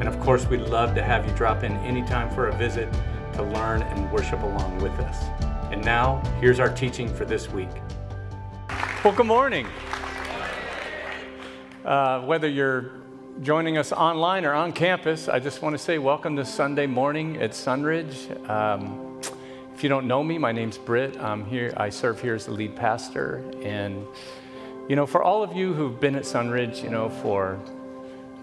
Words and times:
and 0.00 0.08
of 0.08 0.18
course, 0.20 0.46
we'd 0.46 0.60
love 0.60 0.94
to 0.94 1.02
have 1.02 1.26
you 1.26 1.34
drop 1.34 1.64
in 1.64 1.72
anytime 1.78 2.30
for 2.30 2.48
a 2.48 2.56
visit 2.56 2.88
to 3.34 3.42
learn 3.42 3.82
and 3.82 4.10
worship 4.12 4.42
along 4.42 4.78
with 4.80 4.92
us. 5.00 5.24
And 5.72 5.84
now, 5.84 6.22
here's 6.40 6.60
our 6.60 6.72
teaching 6.72 7.12
for 7.12 7.24
this 7.24 7.48
week. 7.50 7.68
Well, 9.04 9.12
good 9.12 9.26
morning. 9.26 9.66
Uh, 11.84 12.20
whether 12.22 12.48
you're 12.48 12.92
joining 13.42 13.76
us 13.76 13.92
online 13.92 14.44
or 14.44 14.52
on 14.52 14.72
campus, 14.72 15.28
I 15.28 15.40
just 15.40 15.62
want 15.62 15.74
to 15.74 15.78
say 15.78 15.98
welcome 15.98 16.36
to 16.36 16.44
Sunday 16.44 16.86
morning 16.86 17.42
at 17.42 17.52
Sunridge. 17.52 18.48
Um, 18.48 19.20
if 19.74 19.82
you 19.82 19.88
don't 19.88 20.06
know 20.06 20.22
me, 20.22 20.38
my 20.38 20.52
name's 20.52 20.78
Britt. 20.78 21.16
I'm 21.20 21.44
here. 21.44 21.72
I 21.76 21.90
serve 21.90 22.20
here 22.20 22.34
as 22.34 22.46
the 22.46 22.52
lead 22.52 22.74
pastor, 22.76 23.44
and 23.62 24.04
you 24.88 24.96
know, 24.96 25.06
for 25.06 25.22
all 25.22 25.42
of 25.42 25.56
you 25.56 25.74
who've 25.74 26.00
been 26.00 26.16
at 26.16 26.24
Sunridge, 26.24 26.82
you 26.82 26.90
know, 26.90 27.08
for 27.08 27.60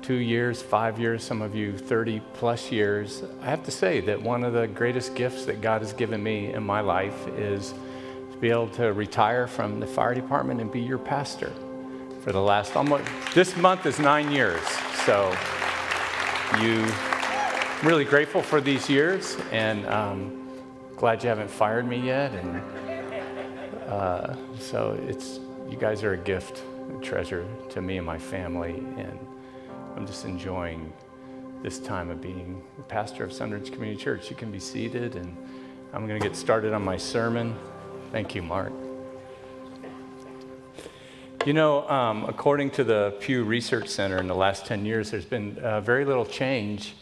two 0.06 0.14
years, 0.14 0.62
five 0.62 1.00
years, 1.00 1.24
some 1.24 1.42
of 1.42 1.56
you 1.56 1.76
30 1.76 2.22
plus 2.36 2.72
years, 2.72 3.24
I 3.42 3.46
have 3.46 3.64
to 3.64 3.72
say 3.72 4.02
that 4.02 4.22
one 4.22 4.44
of 4.44 4.54
the 4.54 4.68
greatest 4.68 5.16
gifts 5.16 5.46
that 5.46 5.62
God 5.62 5.82
has 5.82 5.94
given 5.94 6.22
me 6.22 6.54
in 6.54 6.62
my 6.62 6.80
life 6.82 7.28
is 7.30 7.74
to 8.32 8.38
be 8.38 8.52
able 8.52 8.70
to 8.70 8.94
retire 8.94 9.48
from 9.48 9.80
the 9.80 9.88
fire 9.88 10.14
department 10.14 10.62
and 10.62 10.72
be 10.72 10.80
your 10.80 11.00
pastor 11.00 11.52
for 12.22 12.32
the 12.32 12.40
last 12.40 12.76
almost, 12.76 13.04
this 13.34 13.58
month 13.58 13.88
is 13.88 13.98
nine 13.98 14.32
years. 14.32 14.62
So 15.08 15.36
you, 16.62 16.84
I'm 16.84 17.88
really 17.88 18.06
grateful 18.06 18.44
for 18.44 18.62
these 18.62 18.88
years 18.88 19.38
and 19.52 19.88
um, 19.88 20.48
glad 20.98 21.24
you 21.24 21.30
haven't 21.30 21.50
fired 21.50 21.88
me 21.88 21.98
yet. 21.98 22.32
And 22.32 22.62
uh, 23.88 24.36
so 24.60 25.00
it's, 25.08 25.40
you 25.68 25.78
guys 25.78 26.04
are 26.04 26.14
a 26.14 26.18
gift, 26.18 26.62
a 26.96 27.02
treasure 27.02 27.48
to 27.72 27.82
me 27.82 27.98
and 27.98 28.06
my 28.06 28.20
family. 28.20 28.84
And 28.98 29.18
I'm 29.96 30.06
just 30.06 30.26
enjoying 30.26 30.92
this 31.64 31.80
time 31.80 32.10
of 32.10 32.20
being 32.20 32.62
the 32.76 32.84
pastor 32.84 33.24
of 33.24 33.32
Sunridge 33.32 33.72
Community 33.72 33.96
Church. 33.96 34.30
You 34.30 34.36
can 34.36 34.52
be 34.52 34.60
seated, 34.60 35.16
and 35.16 35.38
I'm 35.94 36.06
going 36.06 36.20
to 36.20 36.28
get 36.28 36.36
started 36.36 36.74
on 36.74 36.84
my 36.84 36.98
sermon. 36.98 37.56
Thank 38.12 38.36
you, 38.36 38.42
Mark. 38.42 38.74
You 41.46 41.54
know, 41.54 41.88
um, 41.88 42.26
according 42.26 42.72
to 42.72 42.84
the 42.84 43.16
Pew 43.22 43.46
Research 43.46 43.88
Center, 43.88 44.18
in 44.18 44.28
the 44.28 44.36
last 44.36 44.66
10 44.66 44.86
years, 44.86 45.12
there's 45.12 45.24
been 45.24 45.58
uh, 45.60 45.80
very 45.80 46.04
little 46.04 46.26
change 46.26 46.96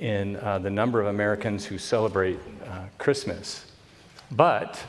in 0.00 0.34
uh, 0.36 0.58
the 0.58 0.70
number 0.70 1.00
of 1.00 1.06
Americans 1.06 1.64
who 1.64 1.78
celebrate 1.78 2.40
uh, 2.66 2.86
Christmas. 2.98 3.70
But 4.32 4.82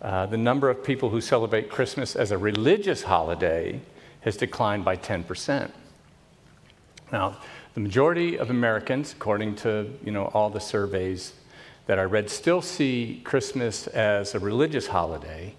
uh, 0.00 0.26
the 0.26 0.36
number 0.36 0.70
of 0.70 0.84
people 0.84 1.10
who 1.10 1.20
celebrate 1.20 1.70
Christmas 1.70 2.14
as 2.14 2.30
a 2.30 2.38
religious 2.38 3.02
holiday 3.02 3.80
has 4.20 4.36
declined 4.36 4.84
by 4.84 4.94
10 4.94 5.24
percent. 5.24 5.74
Now, 7.12 7.36
the 7.74 7.80
majority 7.80 8.38
of 8.38 8.50
Americans, 8.50 9.12
according 9.12 9.56
to 9.56 9.92
you 10.04 10.12
know, 10.12 10.26
all 10.34 10.50
the 10.50 10.60
surveys 10.60 11.34
that 11.86 11.98
I 11.98 12.02
read, 12.02 12.30
still 12.30 12.62
see 12.62 13.20
Christmas 13.24 13.86
as 13.88 14.34
a 14.34 14.38
religious 14.38 14.86
holiday, 14.86 15.54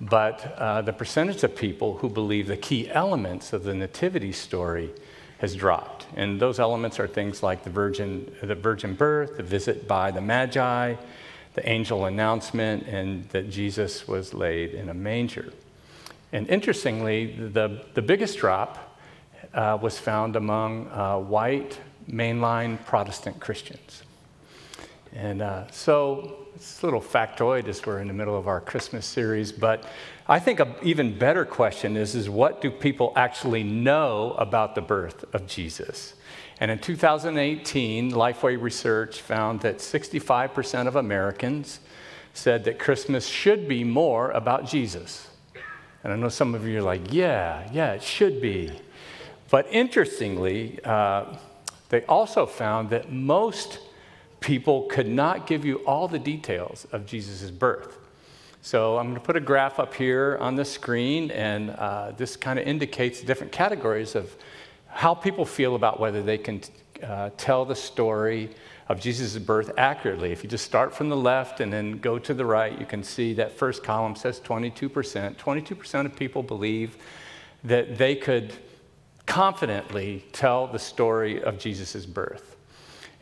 but 0.00 0.54
uh, 0.56 0.82
the 0.82 0.92
percentage 0.92 1.42
of 1.42 1.56
people 1.56 1.98
who 1.98 2.08
believe 2.08 2.46
the 2.46 2.56
key 2.56 2.88
elements 2.90 3.52
of 3.52 3.64
the 3.64 3.74
nativity 3.74 4.32
story 4.32 4.90
has 5.38 5.54
dropped. 5.54 6.06
And 6.16 6.40
those 6.40 6.58
elements 6.58 6.98
are 6.98 7.06
things 7.06 7.42
like 7.42 7.62
the 7.62 7.70
virgin, 7.70 8.34
the 8.42 8.54
virgin 8.54 8.94
birth, 8.94 9.36
the 9.36 9.42
visit 9.42 9.86
by 9.86 10.10
the 10.10 10.20
Magi, 10.20 10.94
the 11.54 11.68
angel 11.68 12.06
announcement, 12.06 12.86
and 12.86 13.28
that 13.30 13.50
Jesus 13.50 14.06
was 14.06 14.32
laid 14.34 14.74
in 14.74 14.88
a 14.88 14.94
manger. 14.94 15.52
And 16.32 16.48
interestingly, 16.48 17.34
the, 17.36 17.84
the 17.94 18.02
biggest 18.02 18.38
drop 18.38 18.85
uh, 19.56 19.78
was 19.80 19.98
found 19.98 20.36
among 20.36 20.88
uh, 20.90 21.18
white 21.18 21.80
mainline 22.08 22.78
Protestant 22.84 23.40
Christians. 23.40 24.04
And 25.12 25.42
uh, 25.42 25.68
so, 25.70 26.46
it's 26.54 26.82
a 26.82 26.86
little 26.86 27.00
factoid 27.00 27.66
as 27.68 27.84
we're 27.84 28.00
in 28.00 28.08
the 28.08 28.14
middle 28.14 28.36
of 28.36 28.46
our 28.46 28.60
Christmas 28.60 29.04
series, 29.06 29.50
but 29.50 29.84
I 30.28 30.38
think 30.38 30.60
an 30.60 30.74
even 30.82 31.18
better 31.18 31.44
question 31.44 31.96
is, 31.96 32.14
is 32.14 32.28
what 32.28 32.60
do 32.60 32.70
people 32.70 33.12
actually 33.16 33.62
know 33.62 34.34
about 34.38 34.74
the 34.74 34.80
birth 34.80 35.24
of 35.34 35.46
Jesus? 35.46 36.14
And 36.60 36.70
in 36.70 36.78
2018, 36.78 38.10
Lifeway 38.12 38.60
Research 38.60 39.20
found 39.20 39.60
that 39.60 39.78
65% 39.78 40.86
of 40.86 40.96
Americans 40.96 41.80
said 42.32 42.64
that 42.64 42.78
Christmas 42.78 43.26
should 43.26 43.68
be 43.68 43.84
more 43.84 44.30
about 44.30 44.66
Jesus. 44.66 45.28
And 46.02 46.12
I 46.12 46.16
know 46.16 46.28
some 46.28 46.54
of 46.54 46.66
you 46.66 46.78
are 46.78 46.82
like, 46.82 47.12
yeah, 47.12 47.68
yeah, 47.72 47.92
it 47.92 48.02
should 48.02 48.40
be. 48.40 48.72
But 49.50 49.68
interestingly, 49.70 50.80
uh, 50.84 51.36
they 51.88 52.04
also 52.06 52.46
found 52.46 52.90
that 52.90 53.12
most 53.12 53.78
people 54.40 54.82
could 54.82 55.08
not 55.08 55.46
give 55.46 55.64
you 55.64 55.76
all 55.86 56.08
the 56.08 56.18
details 56.18 56.86
of 56.92 57.06
Jesus' 57.06 57.50
birth. 57.50 57.98
So 58.60 58.98
I'm 58.98 59.06
going 59.06 59.14
to 59.14 59.20
put 59.20 59.36
a 59.36 59.40
graph 59.40 59.78
up 59.78 59.94
here 59.94 60.36
on 60.40 60.56
the 60.56 60.64
screen, 60.64 61.30
and 61.30 61.70
uh, 61.70 62.12
this 62.16 62.36
kind 62.36 62.58
of 62.58 62.66
indicates 62.66 63.20
different 63.20 63.52
categories 63.52 64.16
of 64.16 64.34
how 64.88 65.14
people 65.14 65.44
feel 65.44 65.76
about 65.76 66.00
whether 66.00 66.22
they 66.22 66.38
can 66.38 66.60
uh, 67.02 67.30
tell 67.36 67.64
the 67.64 67.76
story 67.76 68.50
of 68.88 69.00
Jesus' 69.00 69.36
birth 69.38 69.70
accurately. 69.76 70.32
If 70.32 70.42
you 70.42 70.50
just 70.50 70.64
start 70.64 70.94
from 70.94 71.08
the 71.08 71.16
left 71.16 71.60
and 71.60 71.72
then 71.72 71.98
go 71.98 72.18
to 72.18 72.34
the 72.34 72.44
right, 72.44 72.76
you 72.78 72.86
can 72.86 73.04
see 73.04 73.34
that 73.34 73.52
first 73.52 73.84
column 73.84 74.16
says 74.16 74.40
22%. 74.40 75.36
22% 75.36 76.06
of 76.06 76.16
people 76.16 76.42
believe 76.42 76.96
that 77.62 77.98
they 77.98 78.16
could 78.16 78.52
confidently 79.26 80.24
tell 80.32 80.66
the 80.66 80.78
story 80.78 81.42
of 81.42 81.58
Jesus' 81.58 82.06
birth. 82.06 82.56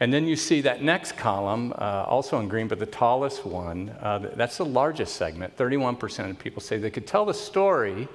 And 0.00 0.12
then 0.12 0.26
you 0.26 0.36
see 0.36 0.60
that 0.62 0.82
next 0.82 1.16
column, 1.16 1.72
uh, 1.78 2.04
also 2.06 2.38
in 2.40 2.48
green, 2.48 2.68
but 2.68 2.78
the 2.78 2.86
tallest 2.86 3.46
one, 3.46 3.90
uh, 4.00 4.30
that's 4.34 4.58
the 4.58 4.64
largest 4.64 5.16
segment. 5.16 5.56
31% 5.56 6.30
of 6.30 6.38
people 6.38 6.60
say 6.60 6.78
they 6.78 6.90
could 6.90 7.06
tell 7.06 7.24
the 7.24 7.34
story 7.34 8.08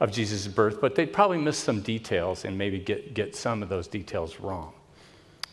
of 0.00 0.10
Jesus' 0.10 0.46
birth, 0.46 0.80
but 0.80 0.94
they'd 0.94 1.12
probably 1.12 1.38
miss 1.38 1.58
some 1.58 1.82
details 1.82 2.44
and 2.44 2.56
maybe 2.56 2.78
get, 2.78 3.12
get 3.12 3.36
some 3.36 3.62
of 3.62 3.68
those 3.68 3.86
details 3.86 4.40
wrong. 4.40 4.72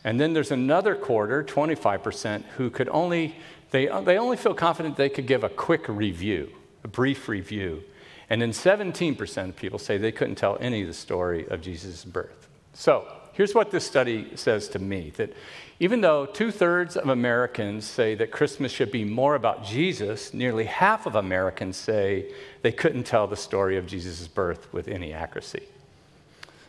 And 0.05 0.19
then 0.19 0.31
there's 0.31 0.51
another 0.51 0.95
quarter, 0.95 1.43
25%, 1.43 2.43
who 2.55 2.69
could 2.69 2.87
only, 2.89 3.35
they, 3.71 3.87
they 4.05 4.17
only 4.17 4.37
feel 4.37 4.53
confident 4.53 4.95
they 4.95 5.09
could 5.09 5.27
give 5.27 5.43
a 5.43 5.49
quick 5.49 5.89
review, 5.89 6.49
a 6.85 6.87
brief 6.87 7.27
review 7.27 7.83
and 8.29 8.41
then 8.41 8.51
17% 8.51 9.49
of 9.49 9.55
people 9.55 9.79
say 9.79 9.97
they 9.97 10.11
couldn't 10.11 10.35
tell 10.35 10.57
any 10.59 10.81
of 10.81 10.88
the 10.88 10.93
story 10.93 11.47
of 11.47 11.61
Jesus' 11.61 12.03
birth. 12.03 12.47
So 12.73 13.07
here's 13.33 13.55
what 13.55 13.71
this 13.71 13.85
study 13.85 14.35
says 14.35 14.67
to 14.69 14.79
me 14.79 15.11
that 15.17 15.31
even 15.79 16.01
though 16.01 16.25
two 16.25 16.51
thirds 16.51 16.97
of 16.97 17.09
Americans 17.09 17.85
say 17.85 18.16
that 18.16 18.31
Christmas 18.31 18.71
should 18.71 18.91
be 18.91 19.05
more 19.05 19.35
about 19.35 19.63
Jesus, 19.63 20.33
nearly 20.33 20.66
half 20.66 21.05
of 21.05 21.16
Americans 21.16 21.77
say 21.77 22.31
they 22.63 22.71
couldn't 22.71 23.03
tell 23.03 23.27
the 23.27 23.35
story 23.35 23.77
of 23.77 23.85
Jesus' 23.85 24.27
birth 24.27 24.73
with 24.73 24.87
any 24.87 25.13
accuracy. 25.13 25.63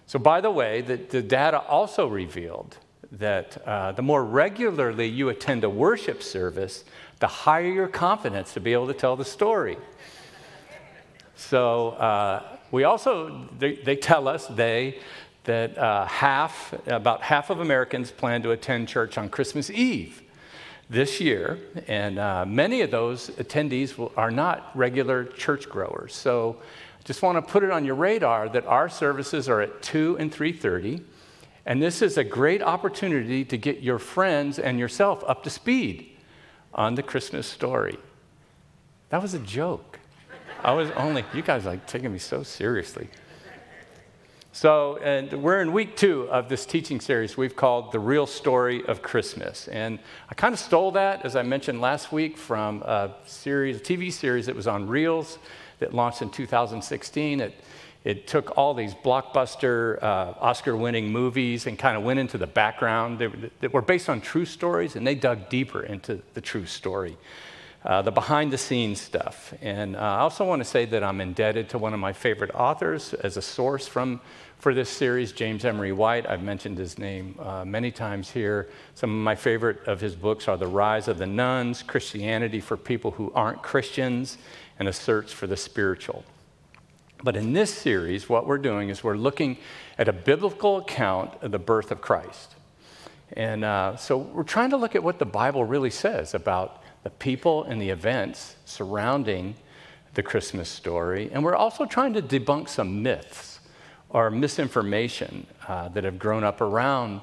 So, 0.06 0.18
by 0.18 0.40
the 0.40 0.50
way, 0.50 0.82
the, 0.82 0.96
the 0.96 1.22
data 1.22 1.60
also 1.60 2.06
revealed 2.06 2.76
that 3.12 3.60
uh, 3.66 3.92
the 3.92 4.02
more 4.02 4.24
regularly 4.24 5.06
you 5.06 5.30
attend 5.30 5.64
a 5.64 5.70
worship 5.70 6.22
service, 6.22 6.84
the 7.20 7.26
higher 7.26 7.70
your 7.70 7.88
confidence 7.88 8.52
to 8.54 8.60
be 8.60 8.72
able 8.72 8.86
to 8.86 8.94
tell 8.94 9.16
the 9.16 9.24
story. 9.24 9.76
So 11.38 11.90
uh, 11.90 12.42
we 12.72 12.82
also, 12.82 13.48
they, 13.58 13.76
they, 13.76 13.94
tell 13.94 14.26
us, 14.26 14.48
they, 14.48 14.98
that 15.44 15.78
uh, 15.78 16.04
half, 16.04 16.74
about 16.88 17.22
half 17.22 17.48
of 17.48 17.60
Americans 17.60 18.10
plan 18.10 18.42
to 18.42 18.50
attend 18.50 18.88
church 18.88 19.16
on 19.16 19.28
Christmas 19.28 19.70
Eve 19.70 20.20
this 20.90 21.20
year, 21.20 21.58
and 21.86 22.18
uh, 22.18 22.44
many 22.44 22.80
of 22.80 22.90
those 22.90 23.30
attendees 23.30 23.96
will, 23.96 24.12
are 24.16 24.32
not 24.32 24.72
regular 24.74 25.24
church 25.24 25.68
growers. 25.68 26.12
So 26.12 26.60
just 27.04 27.22
want 27.22 27.36
to 27.36 27.52
put 27.52 27.62
it 27.62 27.70
on 27.70 27.84
your 27.84 27.94
radar 27.94 28.48
that 28.48 28.66
our 28.66 28.88
services 28.88 29.48
are 29.48 29.60
at 29.60 29.80
2 29.80 30.16
and 30.18 30.32
3.30, 30.32 31.04
and 31.66 31.80
this 31.80 32.02
is 32.02 32.18
a 32.18 32.24
great 32.24 32.62
opportunity 32.62 33.44
to 33.44 33.56
get 33.56 33.80
your 33.80 34.00
friends 34.00 34.58
and 34.58 34.76
yourself 34.76 35.22
up 35.28 35.44
to 35.44 35.50
speed 35.50 36.16
on 36.74 36.96
the 36.96 37.02
Christmas 37.02 37.46
story. 37.46 37.96
That 39.10 39.22
was 39.22 39.34
a 39.34 39.38
joke. 39.38 40.00
I 40.64 40.72
was 40.72 40.90
only, 40.92 41.24
you 41.32 41.42
guys 41.42 41.64
like 41.64 41.86
taking 41.86 42.12
me 42.12 42.18
so 42.18 42.42
seriously. 42.42 43.08
So, 44.50 44.96
and 44.96 45.32
we're 45.40 45.60
in 45.60 45.72
week 45.72 45.96
two 45.96 46.28
of 46.30 46.48
this 46.48 46.66
teaching 46.66 47.00
series 47.00 47.36
we've 47.36 47.54
called 47.54 47.92
The 47.92 48.00
Real 48.00 48.26
Story 48.26 48.84
of 48.86 49.00
Christmas. 49.00 49.68
And 49.68 50.00
I 50.28 50.34
kind 50.34 50.52
of 50.52 50.58
stole 50.58 50.90
that, 50.92 51.24
as 51.24 51.36
I 51.36 51.42
mentioned 51.42 51.80
last 51.80 52.10
week, 52.10 52.36
from 52.36 52.82
a 52.82 53.14
series, 53.24 53.76
a 53.76 53.80
TV 53.80 54.12
series 54.12 54.46
that 54.46 54.56
was 54.56 54.66
on 54.66 54.88
Reelz 54.88 55.38
that 55.78 55.94
launched 55.94 56.22
in 56.22 56.30
2016. 56.30 57.38
It, 57.38 57.54
it 58.02 58.26
took 58.26 58.58
all 58.58 58.74
these 58.74 58.94
blockbuster, 58.94 60.02
uh, 60.02 60.34
Oscar 60.40 60.76
winning 60.76 61.12
movies 61.12 61.68
and 61.68 61.78
kind 61.78 61.96
of 61.96 62.02
went 62.02 62.18
into 62.18 62.36
the 62.36 62.48
background. 62.48 63.20
that 63.60 63.72
were 63.72 63.82
based 63.82 64.08
on 64.08 64.20
true 64.20 64.44
stories, 64.44 64.96
and 64.96 65.06
they 65.06 65.14
dug 65.14 65.48
deeper 65.50 65.82
into 65.84 66.20
the 66.34 66.40
true 66.40 66.66
story. 66.66 67.16
Uh, 67.84 68.02
the 68.02 68.10
behind 68.10 68.52
the 68.52 68.58
scenes 68.58 69.00
stuff. 69.00 69.54
And 69.62 69.94
uh, 69.94 70.00
I 70.00 70.18
also 70.18 70.44
want 70.44 70.60
to 70.60 70.64
say 70.64 70.84
that 70.86 71.04
I'm 71.04 71.20
indebted 71.20 71.68
to 71.70 71.78
one 71.78 71.94
of 71.94 72.00
my 72.00 72.12
favorite 72.12 72.50
authors 72.52 73.14
as 73.14 73.36
a 73.36 73.42
source 73.42 73.86
from, 73.86 74.20
for 74.58 74.74
this 74.74 74.90
series, 74.90 75.30
James 75.30 75.64
Emery 75.64 75.92
White. 75.92 76.28
I've 76.28 76.42
mentioned 76.42 76.76
his 76.76 76.98
name 76.98 77.36
uh, 77.38 77.64
many 77.64 77.92
times 77.92 78.32
here. 78.32 78.68
Some 78.96 79.10
of 79.10 79.22
my 79.22 79.36
favorite 79.36 79.86
of 79.86 80.00
his 80.00 80.16
books 80.16 80.48
are 80.48 80.56
The 80.56 80.66
Rise 80.66 81.06
of 81.06 81.18
the 81.18 81.26
Nones, 81.26 81.86
Christianity 81.86 82.60
for 82.60 82.76
People 82.76 83.12
Who 83.12 83.32
Aren't 83.32 83.62
Christians, 83.62 84.38
and 84.80 84.88
A 84.88 84.92
Search 84.92 85.32
for 85.32 85.46
the 85.46 85.56
Spiritual. 85.56 86.24
But 87.22 87.36
in 87.36 87.52
this 87.52 87.72
series, 87.72 88.28
what 88.28 88.46
we're 88.46 88.58
doing 88.58 88.88
is 88.88 89.04
we're 89.04 89.16
looking 89.16 89.56
at 89.98 90.08
a 90.08 90.12
biblical 90.12 90.78
account 90.78 91.40
of 91.42 91.52
the 91.52 91.58
birth 91.60 91.92
of 91.92 92.00
Christ. 92.00 92.56
And 93.32 93.64
uh, 93.64 93.96
so 93.96 94.18
we're 94.18 94.42
trying 94.42 94.70
to 94.70 94.76
look 94.76 94.96
at 94.96 95.02
what 95.02 95.20
the 95.20 95.26
Bible 95.26 95.64
really 95.64 95.90
says 95.90 96.34
about 96.34 96.82
the 97.08 97.14
people 97.14 97.64
and 97.64 97.80
the 97.80 97.88
events 97.88 98.56
surrounding 98.66 99.54
the 100.12 100.22
Christmas 100.22 100.68
story. 100.68 101.30
And 101.32 101.42
we're 101.42 101.56
also 101.56 101.86
trying 101.86 102.12
to 102.12 102.20
debunk 102.20 102.68
some 102.68 103.02
myths 103.02 103.60
or 104.10 104.30
misinformation 104.30 105.46
uh, 105.66 105.88
that 105.88 106.04
have 106.04 106.18
grown 106.18 106.44
up 106.44 106.60
around 106.60 107.22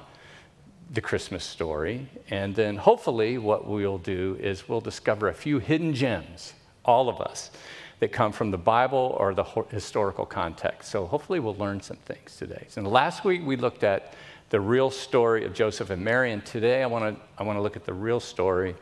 the 0.92 1.00
Christmas 1.00 1.44
story. 1.44 2.08
And 2.30 2.52
then 2.52 2.76
hopefully, 2.76 3.38
what 3.38 3.68
we'll 3.68 3.98
do 3.98 4.36
is 4.40 4.68
we'll 4.68 4.80
discover 4.80 5.28
a 5.28 5.34
few 5.34 5.60
hidden 5.60 5.94
gems, 5.94 6.54
all 6.84 7.08
of 7.08 7.20
us, 7.20 7.52
that 8.00 8.10
come 8.10 8.32
from 8.32 8.50
the 8.50 8.58
Bible 8.58 9.16
or 9.20 9.34
the 9.34 9.44
historical 9.70 10.26
context. 10.26 10.90
So 10.90 11.06
hopefully, 11.06 11.38
we'll 11.38 11.54
learn 11.54 11.80
some 11.80 11.98
things 11.98 12.34
today. 12.36 12.64
So 12.70 12.82
last 12.82 13.24
week, 13.24 13.46
we 13.46 13.54
looked 13.54 13.84
at 13.84 14.14
the 14.50 14.58
real 14.58 14.90
story 14.90 15.44
of 15.44 15.54
Joseph 15.54 15.90
and 15.90 16.02
Mary, 16.02 16.32
and 16.32 16.44
today 16.44 16.82
I 16.82 16.86
want 16.86 17.14
to 17.14 17.22
I 17.38 17.44
want 17.44 17.56
to 17.56 17.62
look 17.62 17.76
at 17.76 17.84
the 17.84 17.94
real 17.94 18.18
story 18.18 18.74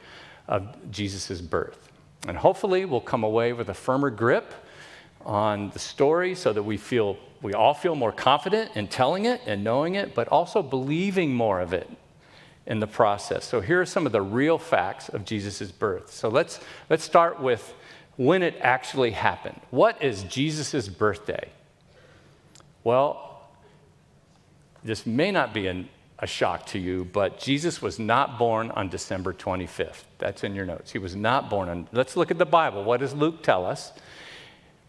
of 0.49 0.91
Jesus' 0.91 1.41
birth. 1.41 1.91
And 2.27 2.37
hopefully, 2.37 2.85
we'll 2.85 3.01
come 3.01 3.25
away 3.25 3.53
with 3.53 3.69
a 3.69 3.75
firmer 3.75 4.11
grip 4.11 4.53
on 5.25 5.71
the 5.71 5.79
story 5.79 6.35
so 6.35 6.53
that 6.53 6.63
we 6.63 6.77
feel 6.77 7.17
we 7.43 7.53
all 7.53 7.75
feel 7.75 7.95
more 7.95 8.13
confident 8.13 8.71
in 8.75 8.89
telling 8.89 9.27
it 9.27 9.43
and 9.47 9.63
knowing 9.63 9.97
it, 9.97 10.15
but 10.15 10.29
also 10.29 10.63
believing 10.63 11.35
more 11.35 11.61
of 11.61 11.75
it 11.75 11.89
in 12.67 12.81
the 12.81 12.87
process. 12.87 13.45
So 13.45 13.61
here 13.61 13.81
are 13.83 13.87
some 13.87 14.07
of 14.07 14.13
the 14.13 14.23
real 14.23 14.57
facts 14.57 15.11
of 15.11 15.27
Jesus' 15.27 15.71
birth. 15.71 16.11
So 16.11 16.29
let's 16.29 16.61
let's 16.89 17.05
start 17.05 17.41
with 17.41 17.75
when 18.17 18.43
it 18.43 18.57
actually 18.61 19.11
happened. 19.11 19.61
What 19.71 20.03
is 20.03 20.23
Jesus' 20.25 20.89
birthday? 20.89 21.51
Well, 22.83 23.43
this 24.83 25.07
may 25.07 25.31
not 25.31 25.53
be 25.53 25.67
an 25.67 25.89
a 26.19 26.27
shock 26.27 26.67
to 26.67 26.79
you, 26.79 27.05
but 27.13 27.39
Jesus 27.39 27.83
was 27.83 27.99
not 27.99 28.39
born 28.39 28.71
on 28.71 28.89
December 28.89 29.33
25th. 29.33 30.05
That's 30.19 30.45
in 30.45 30.55
your 30.55 30.65
notes. 30.65 30.93
He 30.93 30.99
was 30.99 31.17
not 31.17 31.51
born 31.51 31.69
on. 31.69 31.89
Let's 31.93 32.17
look 32.17 32.31
at 32.31 32.39
the 32.39 32.47
Bible. 32.47 32.85
What 32.85 33.01
does 33.01 33.15
Luke 33.15 33.43
tell 33.43 33.67
us? 33.67 33.93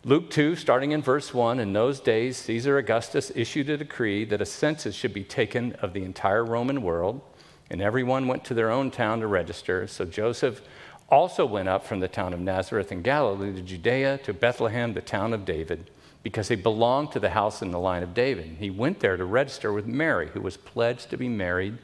Luke 0.03 0.29
2, 0.29 0.55
starting 0.55 0.91
in 0.91 1.01
verse 1.01 1.33
1, 1.33 1.59
in 1.59 1.73
those 1.73 1.99
days, 1.99 2.37
Caesar 2.37 2.77
Augustus 2.77 3.31
issued 3.33 3.71
a 3.71 3.77
decree 3.77 4.23
that 4.25 4.39
a 4.39 4.45
census 4.45 4.93
should 4.93 5.15
be 5.15 5.23
taken 5.23 5.73
of 5.81 5.93
the 5.93 6.03
entire 6.03 6.45
Roman 6.45 6.83
world, 6.83 7.21
and 7.71 7.81
everyone 7.81 8.27
went 8.27 8.45
to 8.45 8.53
their 8.53 8.69
own 8.69 8.91
town 8.91 9.19
to 9.21 9.27
register. 9.27 9.87
So 9.87 10.05
Joseph 10.05 10.61
also 11.09 11.43
went 11.43 11.69
up 11.69 11.83
from 11.83 12.01
the 12.01 12.07
town 12.07 12.33
of 12.33 12.39
Nazareth 12.39 12.91
in 12.91 13.01
Galilee 13.01 13.53
to 13.55 13.61
Judea 13.61 14.19
to 14.19 14.33
Bethlehem, 14.33 14.93
the 14.93 15.01
town 15.01 15.33
of 15.33 15.43
David 15.43 15.89
because 16.25 16.47
he 16.47 16.55
belonged 16.55 17.11
to 17.11 17.19
the 17.19 17.29
house 17.29 17.61
in 17.61 17.69
the 17.69 17.77
line 17.77 18.01
of 18.01 18.15
David. 18.15 18.55
He 18.57 18.71
went 18.71 18.99
there 18.99 19.15
to 19.15 19.23
register 19.23 19.71
with 19.71 19.85
Mary, 19.85 20.29
who 20.29 20.41
was 20.41 20.57
pledged 20.57 21.11
to 21.11 21.17
be 21.17 21.29
married 21.29 21.77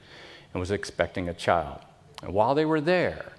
and 0.51 0.59
was 0.59 0.71
expecting 0.71 1.29
a 1.29 1.33
child. 1.35 1.79
And 2.23 2.33
while 2.33 2.55
they 2.55 2.65
were 2.65 2.81
there, 2.81 3.33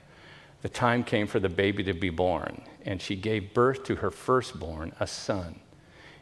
the 0.61 0.69
time 0.69 1.03
came 1.03 1.27
for 1.27 1.41
the 1.41 1.49
baby 1.49 1.83
to 1.83 1.93
be 1.93 2.11
born, 2.11 2.63
and 2.85 3.03
she 3.03 3.17
gave 3.17 3.53
birth 3.53 3.83
to 3.83 3.97
her 3.97 4.13
firstborn, 4.13 4.93
a 5.01 5.09
son. 5.09 5.59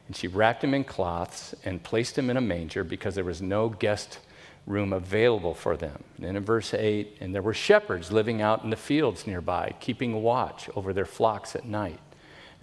And 0.07 0.17
she 0.17 0.29
wrapped 0.29 0.65
him 0.65 0.73
in 0.73 0.85
cloths 0.85 1.55
and 1.63 1.83
placed 1.83 2.17
him 2.17 2.31
in 2.31 2.39
a 2.39 2.41
manger 2.41 2.83
because 2.83 3.15
there 3.15 3.23
was 3.23 3.43
no 3.43 3.69
guest 3.69 4.19
room 4.67 4.95
available 4.95 5.53
for 5.53 5.77
them. 5.77 6.03
And 6.17 6.25
then 6.25 6.37
in 6.37 6.43
verse 6.43 6.73
8, 6.73 7.19
and 7.21 7.35
there 7.35 7.43
were 7.43 7.53
shepherds 7.53 8.11
living 8.11 8.41
out 8.41 8.65
in 8.65 8.71
the 8.71 8.77
fields 8.77 9.27
nearby, 9.27 9.75
keeping 9.79 10.23
watch 10.23 10.71
over 10.75 10.95
their 10.95 11.05
flocks 11.05 11.55
at 11.55 11.67
night. 11.67 12.01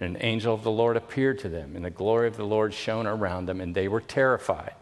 And 0.00 0.16
an 0.16 0.22
angel 0.22 0.54
of 0.54 0.62
the 0.62 0.70
Lord 0.70 0.96
appeared 0.96 1.38
to 1.40 1.48
them, 1.48 1.74
and 1.74 1.84
the 1.84 1.90
glory 1.90 2.28
of 2.28 2.36
the 2.36 2.44
Lord 2.44 2.72
shone 2.72 3.06
around 3.06 3.46
them, 3.46 3.60
and 3.60 3.74
they 3.74 3.88
were 3.88 4.00
terrified. 4.00 4.74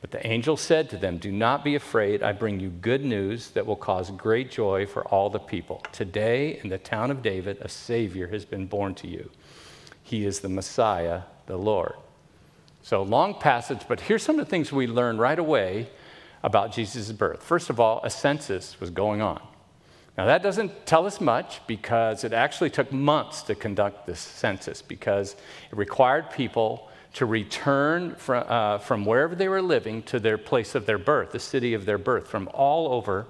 But 0.00 0.12
the 0.12 0.24
angel 0.26 0.56
said 0.56 0.90
to 0.90 0.96
them, 0.96 1.18
Do 1.18 1.32
not 1.32 1.64
be 1.64 1.74
afraid. 1.74 2.22
I 2.22 2.32
bring 2.32 2.60
you 2.60 2.68
good 2.68 3.04
news 3.04 3.50
that 3.50 3.66
will 3.66 3.76
cause 3.76 4.10
great 4.12 4.50
joy 4.50 4.86
for 4.86 5.04
all 5.08 5.28
the 5.28 5.40
people. 5.40 5.82
Today, 5.92 6.60
in 6.62 6.70
the 6.70 6.78
town 6.78 7.10
of 7.10 7.22
David, 7.22 7.58
a 7.60 7.68
Savior 7.68 8.28
has 8.28 8.44
been 8.44 8.66
born 8.66 8.94
to 8.96 9.08
you. 9.08 9.30
He 10.02 10.24
is 10.24 10.40
the 10.40 10.48
Messiah, 10.48 11.22
the 11.46 11.56
Lord. 11.56 11.94
So, 12.82 13.02
long 13.02 13.34
passage, 13.34 13.82
but 13.88 14.00
here's 14.00 14.22
some 14.22 14.38
of 14.38 14.46
the 14.46 14.50
things 14.50 14.72
we 14.72 14.86
learn 14.86 15.18
right 15.18 15.38
away 15.38 15.90
about 16.42 16.72
Jesus' 16.72 17.10
birth. 17.12 17.42
First 17.42 17.68
of 17.68 17.80
all, 17.80 18.00
a 18.04 18.10
census 18.10 18.80
was 18.80 18.90
going 18.90 19.20
on. 19.20 19.42
Now, 20.18 20.26
that 20.26 20.42
doesn't 20.42 20.84
tell 20.84 21.06
us 21.06 21.20
much 21.20 21.64
because 21.68 22.24
it 22.24 22.32
actually 22.32 22.70
took 22.70 22.92
months 22.92 23.42
to 23.42 23.54
conduct 23.54 24.04
this 24.04 24.18
census 24.18 24.82
because 24.82 25.36
it 25.70 25.78
required 25.78 26.32
people 26.32 26.90
to 27.14 27.24
return 27.24 28.16
from, 28.16 28.44
uh, 28.48 28.78
from 28.78 29.04
wherever 29.04 29.36
they 29.36 29.48
were 29.48 29.62
living 29.62 30.02
to 30.02 30.18
their 30.18 30.36
place 30.36 30.74
of 30.74 30.86
their 30.86 30.98
birth, 30.98 31.30
the 31.30 31.38
city 31.38 31.72
of 31.72 31.86
their 31.86 31.98
birth, 31.98 32.26
from 32.26 32.50
all 32.52 32.92
over 32.92 33.26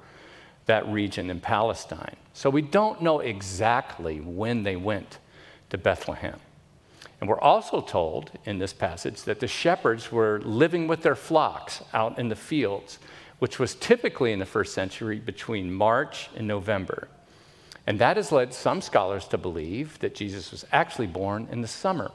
that 0.65 0.89
region 0.89 1.29
in 1.29 1.41
Palestine. 1.41 2.17
So 2.33 2.49
we 2.49 2.63
don't 2.63 3.03
know 3.03 3.21
exactly 3.21 4.23
when 4.23 4.63
they 4.63 4.77
went 4.77 5.19
to 5.69 5.77
Bethlehem. 5.77 6.41
And 7.21 7.29
we're 7.29 7.41
also 7.41 7.83
told 7.83 8.31
in 8.47 8.61
this 8.61 8.73
passage 8.73 9.25
that 9.25 9.41
the 9.41 9.49
shepherds 9.49 10.11
were 10.11 10.41
living 10.43 10.89
with 10.89 11.03
their 11.03 11.17
flocks 11.17 11.83
out 11.93 12.19
in 12.19 12.31
the 12.31 12.37
fields 12.37 12.99
which 13.39 13.59
was 13.59 13.75
typically 13.75 14.33
in 14.33 14.39
the 14.39 14.47
first 14.47 14.75
century 14.75 15.19
between 15.19 15.73
March 15.73 16.29
and 16.37 16.47
November. 16.47 17.09
And 17.87 17.99
that 18.01 18.17
has 18.17 18.33
led 18.33 18.53
some 18.53 18.81
scholars 18.81 19.27
to 19.29 19.39
believe 19.39 19.99
that 20.01 20.15
Jesus 20.15 20.51
was 20.51 20.65
actually 20.73 21.07
born 21.07 21.49
in 21.51 21.63
the 21.63 21.69
summer. 21.69 22.11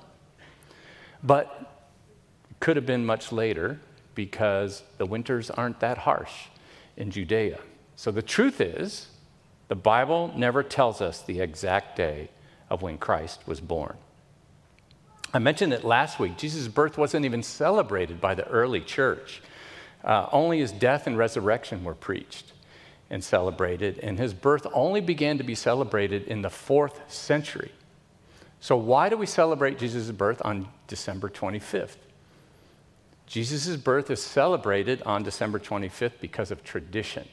But 1.23 1.73
could 2.59 2.75
have 2.75 2.85
been 2.85 3.05
much 3.05 3.31
later 3.31 3.79
because 4.15 4.83
the 4.97 5.05
winters 5.05 5.49
aren't 5.49 5.79
that 5.79 5.97
harsh 5.99 6.47
in 6.95 7.11
Judea. 7.11 7.59
So 7.95 8.11
the 8.11 8.21
truth 8.21 8.61
is, 8.61 9.07
the 9.67 9.75
Bible 9.75 10.31
never 10.35 10.61
tells 10.61 11.01
us 11.01 11.21
the 11.21 11.41
exact 11.41 11.95
day 11.95 12.29
of 12.69 12.81
when 12.81 12.97
Christ 12.97 13.41
was 13.47 13.59
born. 13.59 13.97
I 15.33 15.39
mentioned 15.39 15.73
it 15.73 15.83
last 15.83 16.19
week. 16.19 16.37
Jesus' 16.37 16.67
birth 16.67 16.97
wasn't 16.97 17.25
even 17.25 17.41
celebrated 17.41 18.21
by 18.21 18.35
the 18.35 18.47
early 18.47 18.81
church. 18.81 19.41
Uh, 20.03 20.27
only 20.31 20.59
his 20.59 20.71
death 20.71 21.07
and 21.07 21.17
resurrection 21.17 21.83
were 21.83 21.93
preached 21.93 22.51
and 23.09 23.23
celebrated, 23.23 23.99
and 23.99 24.17
his 24.17 24.33
birth 24.33 24.65
only 24.73 24.99
began 24.99 25.37
to 25.37 25.43
be 25.43 25.55
celebrated 25.55 26.23
in 26.23 26.41
the 26.41 26.49
fourth 26.49 26.99
century. 27.11 27.71
So, 28.59 28.75
why 28.77 29.09
do 29.09 29.17
we 29.17 29.25
celebrate 29.25 29.77
Jesus' 29.77 30.09
birth 30.11 30.41
on 30.43 30.67
December 30.87 31.29
25th? 31.29 31.97
Jesus' 33.27 33.75
birth 33.77 34.09
is 34.09 34.21
celebrated 34.21 35.01
on 35.03 35.23
December 35.23 35.59
25th 35.59 36.19
because 36.19 36.51
of 36.51 36.63
tradition. 36.63 37.27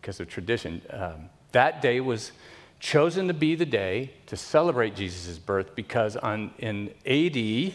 Because 0.00 0.20
of 0.20 0.28
tradition. 0.28 0.82
Um, 0.90 1.30
that 1.52 1.80
day 1.80 2.00
was 2.00 2.32
chosen 2.80 3.28
to 3.28 3.34
be 3.34 3.54
the 3.54 3.66
day 3.66 4.12
to 4.26 4.36
celebrate 4.36 4.94
Jesus' 4.94 5.38
birth 5.38 5.74
because 5.74 6.16
on, 6.16 6.52
in 6.58 6.90
AD 7.06 7.74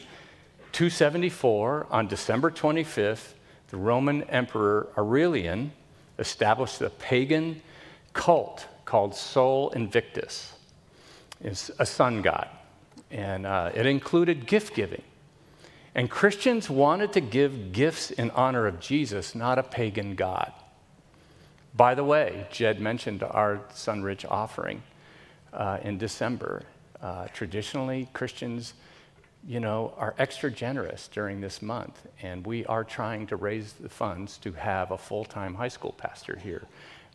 274, 0.71 1.87
on 1.89 2.07
December 2.07 2.51
25th, 2.51 3.33
the 3.71 3.77
Roman 3.77 4.23
Emperor 4.23 4.89
Aurelian 4.97 5.71
established 6.19 6.81
a 6.81 6.89
pagan 6.89 7.61
cult 8.13 8.67
called 8.85 9.15
Sol 9.15 9.69
Invictus. 9.69 10.53
It's 11.39 11.71
a 11.79 11.85
sun 11.85 12.21
god, 12.21 12.49
and 13.09 13.45
uh, 13.45 13.71
it 13.73 13.85
included 13.85 14.45
gift 14.45 14.75
giving. 14.75 15.01
And 15.95 16.09
Christians 16.09 16.69
wanted 16.69 17.13
to 17.13 17.21
give 17.21 17.71
gifts 17.71 18.11
in 18.11 18.29
honor 18.31 18.67
of 18.67 18.79
Jesus, 18.79 19.33
not 19.33 19.57
a 19.57 19.63
pagan 19.63 20.15
god. 20.15 20.51
By 21.73 21.95
the 21.95 22.03
way, 22.03 22.47
Jed 22.51 22.81
mentioned 22.81 23.23
our 23.23 23.61
Sunridge 23.73 24.25
offering 24.29 24.83
uh, 25.53 25.79
in 25.81 25.97
December. 25.97 26.63
Uh, 27.01 27.27
traditionally, 27.33 28.09
Christians 28.13 28.73
you 29.47 29.59
know, 29.59 29.93
are 29.97 30.13
extra 30.19 30.51
generous 30.51 31.07
during 31.07 31.41
this 31.41 31.61
month, 31.61 32.07
and 32.21 32.45
we 32.45 32.65
are 32.65 32.83
trying 32.83 33.25
to 33.27 33.35
raise 33.35 33.73
the 33.73 33.89
funds 33.89 34.37
to 34.39 34.51
have 34.53 34.91
a 34.91 34.97
full 34.97 35.25
time 35.25 35.55
high 35.55 35.67
school 35.67 35.93
pastor 35.93 36.37
here. 36.41 36.67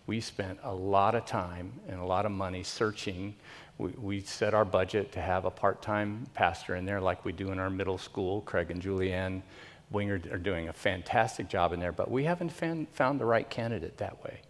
We 0.07 0.21
spent 0.21 0.59
a 0.63 0.75
lot 0.75 1.15
of 1.15 1.25
time 1.27 1.73
and 1.89 2.01
a 2.01 2.05
lot 2.05 2.27
of 2.27 2.33
money 2.33 2.63
searching. 2.63 3.35
We, 3.79 3.91
we 3.91 4.21
set 4.21 4.55
our 4.55 4.65
budget 4.65 5.13
to 5.13 5.21
have 5.21 5.45
a 5.45 5.51
part 5.51 5.83
time 5.83 6.27
pastor 6.35 6.77
in 6.77 6.85
there, 6.85 7.01
like 7.01 7.25
we 7.25 7.33
do 7.33 7.53
in 7.53 7.59
our 7.59 7.71
middle 7.71 7.99
school. 7.99 8.41
Craig 8.43 8.71
and 8.71 8.83
Julianne 8.83 9.43
Winger 9.91 10.21
are 10.33 10.39
doing 10.39 10.69
a 10.69 10.73
fantastic 10.73 11.49
job 11.49 11.73
in 11.73 11.79
there, 11.79 11.93
but 11.93 12.11
we 12.11 12.25
haven't 12.25 12.51
fan, 12.51 12.87
found 12.93 13.21
the 13.21 13.25
right 13.25 13.49
candidate 13.49 13.99
that 13.99 14.23
way. 14.25 14.41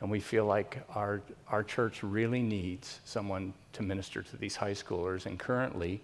And 0.00 0.10
we 0.10 0.20
feel 0.20 0.44
like 0.44 0.78
our, 0.94 1.22
our 1.48 1.64
church 1.64 2.02
really 2.02 2.42
needs 2.42 3.00
someone 3.04 3.54
to 3.72 3.82
minister 3.82 4.22
to 4.22 4.36
these 4.36 4.54
high 4.54 4.74
schoolers. 4.74 5.26
And 5.26 5.38
currently, 5.38 6.02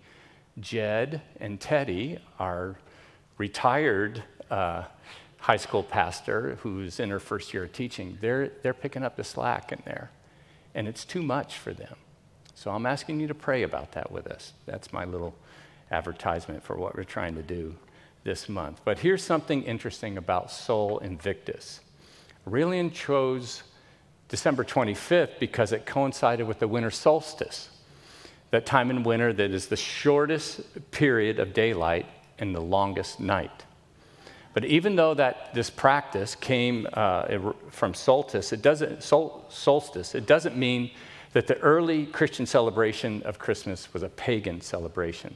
Jed 0.61 1.23
and 1.41 1.61
Teddy, 1.61 2.19
our 2.39 2.77
retired 3.39 4.23
uh, 4.51 4.85
high 5.39 5.57
school 5.57 5.83
pastor 5.83 6.59
who's 6.61 7.01
in 7.01 7.11
her 7.11 7.19
first 7.19 7.53
year 7.53 7.65
of 7.65 7.73
teaching, 7.73 8.19
they're, 8.21 8.51
they're 8.63 8.75
picking 8.75 9.03
up 9.03 9.17
the 9.17 9.25
slack 9.25 9.73
in 9.73 9.83
there. 9.85 10.11
And 10.75 10.87
it's 10.87 11.05
too 11.05 11.23
much 11.23 11.59
for 11.59 11.73
them. 11.73 11.97
So 12.55 12.71
I'm 12.71 12.87
asking 12.87 13.21
you 13.21 13.27
to 13.27 13.35
pray 13.35 13.63
about 13.63 13.93
that 13.93 14.13
with 14.13 14.27
us. 14.27 14.53
That's 14.67 14.93
my 14.93 15.05
little 15.05 15.35
advertisement 15.91 16.63
for 16.63 16.77
what 16.77 16.97
we're 16.97 17.05
trying 17.05 17.35
to 17.35 17.43
do 17.43 17.75
this 18.25 18.49
month. 18.49 18.81
But 18.85 19.01
here's 19.01 19.23
something 19.23 19.63
interesting 19.65 20.17
about 20.17 20.51
Sol 20.51 20.99
Invictus. 20.99 21.81
Aurelian 22.47 22.91
chose 22.91 23.63
December 24.29 24.65
25th 24.65 25.39
because 25.39 25.73
it 25.73 25.87
coincided 25.87 26.47
with 26.47 26.59
the 26.59 26.69
winter 26.69 26.91
solstice, 26.91 27.69
that 28.53 28.67
time 28.67 28.91
in 28.91 29.03
winter 29.03 29.33
that 29.33 29.51
is 29.51 29.67
the 29.67 29.77
shortest 29.77 30.91
period 30.91 31.41
of 31.41 31.53
daylight 31.55 32.07
and 32.39 32.55
the 32.55 32.61
longest 32.61 33.19
night. 33.19 33.65
But 34.53 34.67
even 34.67 34.95
though 34.95 35.15
that 35.15 35.55
this 35.55 35.71
practice 35.71 36.35
came 36.35 36.87
uh, 36.93 37.53
from 37.71 37.95
solstice, 37.95 38.53
it 38.53 38.61
doesn't 38.61 39.03
sol- 39.03 39.47
solstice. 39.49 40.15
It 40.15 40.27
doesn't 40.27 40.57
mean 40.57 40.91
that 41.33 41.47
the 41.47 41.59
early 41.61 42.05
Christian 42.05 42.45
celebration 42.45 43.23
of 43.23 43.39
Christmas 43.39 43.93
was 43.95 44.03
a 44.03 44.11
pagan 44.11 44.61
celebration. 44.61 45.35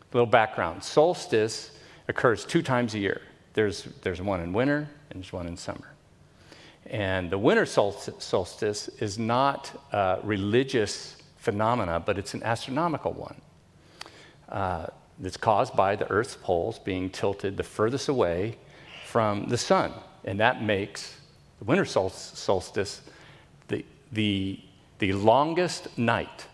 A 0.00 0.16
little 0.16 0.30
background: 0.30 0.84
solstice 0.84 1.72
occurs 2.06 2.44
two 2.44 2.62
times 2.62 2.94
a 2.94 3.00
year. 3.00 3.20
There's 3.54 3.88
there's 4.02 4.22
one 4.22 4.40
in 4.40 4.52
winter 4.52 4.88
and 5.10 5.20
there's 5.20 5.32
one 5.32 5.48
in 5.48 5.56
summer. 5.56 5.92
And 6.86 7.30
the 7.30 7.38
winter 7.38 7.66
solstice 7.66 8.88
is 9.00 9.18
not 9.18 9.72
a 9.92 10.20
religious 10.22 11.17
phenomena, 11.38 12.00
but 12.00 12.18
it's 12.18 12.34
an 12.34 12.42
astronomical 12.42 13.12
one. 13.12 13.40
Uh, 14.48 14.86
it's 15.22 15.36
caused 15.36 15.74
by 15.74 15.96
the 15.96 16.08
Earth's 16.10 16.36
poles 16.36 16.78
being 16.78 17.10
tilted 17.10 17.56
the 17.56 17.62
furthest 17.62 18.08
away 18.08 18.56
from 19.06 19.48
the 19.48 19.58
sun. 19.58 19.92
And 20.24 20.38
that 20.40 20.62
makes 20.62 21.16
the 21.58 21.64
winter 21.64 21.84
solstice 21.84 23.00
the, 23.68 23.84
the, 24.12 24.60
the 24.98 25.12
longest 25.12 25.96
night 25.98 26.46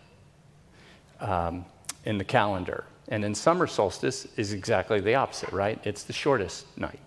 um, 1.19 1.65
in 2.05 2.17
the 2.17 2.23
calendar. 2.23 2.85
And 3.07 3.23
in 3.23 3.35
summer 3.35 3.67
solstice 3.67 4.27
is 4.35 4.53
exactly 4.53 4.99
the 4.99 5.15
opposite, 5.15 5.51
right? 5.51 5.79
It's 5.83 6.03
the 6.03 6.13
shortest 6.13 6.65
night. 6.77 6.99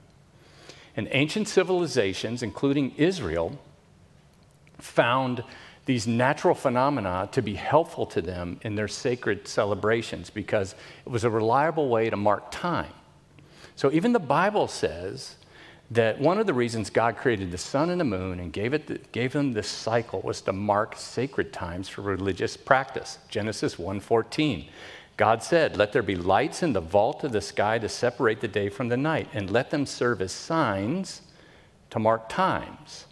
And 0.97 1.09
ancient 1.11 1.49
civilizations, 1.49 2.43
including 2.43 2.95
Israel, 2.97 3.59
found 4.79 5.43
these 5.89 6.07
natural 6.07 6.55
phenomena 6.55 7.27
to 7.33 7.41
be 7.41 7.55
helpful 7.55 8.05
to 8.05 8.21
them 8.21 8.61
in 8.61 8.75
their 8.75 8.87
sacred 8.87 9.49
celebrations 9.49 10.29
because 10.29 10.75
it 11.07 11.09
was 11.09 11.25
a 11.25 11.31
reliable 11.31 11.89
way 11.89 12.11
to 12.11 12.17
mark 12.17 12.51
time. 12.51 12.93
So 13.75 13.91
even 13.91 14.13
the 14.13 14.19
Bible 14.19 14.69
says 14.69 15.37
that 15.91 16.21
one 16.21 16.39
of 16.39 16.47
the 16.47 16.53
reasons 16.53 16.91
God 16.91 17.17
created 17.17 17.51
the 17.51 17.57
sun 17.57 17.89
and 17.89 17.99
the 17.99 18.05
moon 18.05 18.39
and 18.39 18.53
gave, 18.53 18.75
it 18.75 18.87
the, 18.87 18.99
gave 19.13 19.33
them 19.33 19.55
this 19.55 19.67
cycle 19.67 20.21
was 20.21 20.43
to 20.43 20.53
mark 20.53 20.95
sacred 20.95 21.55
times 21.55 21.89
for 21.89 22.03
religious 22.03 22.55
practice. 22.55 23.17
Genesis 23.31 23.77
1:14. 23.77 24.69
God 25.17 25.43
said, 25.43 25.79
Let 25.79 25.95
there 25.95 26.03
be 26.03 26.17
lights 26.17 26.63
in 26.63 26.75
the 26.75 26.83
vault 26.83 27.25
of 27.25 27.33
the 27.33 27.41
sky 27.41 27.79
to 27.79 27.89
separate 27.89 28.43
the 28.43 28.47
day 28.47 28.69
from 28.69 28.89
the 28.89 28.99
night, 28.99 29.31
and 29.33 29.51
let 29.51 29.71
them 29.71 29.87
serve 29.87 30.21
as 30.21 30.33
signs 30.33 31.23
to 31.89 31.99
mark 31.99 32.29
times, 32.29 33.07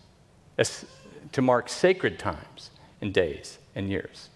to 1.33 1.43
mark 1.43 1.69
sacred 1.69 2.19
times 2.19 2.71
and 3.01 3.13
days 3.13 3.59
and 3.75 3.91
years. 3.91 4.31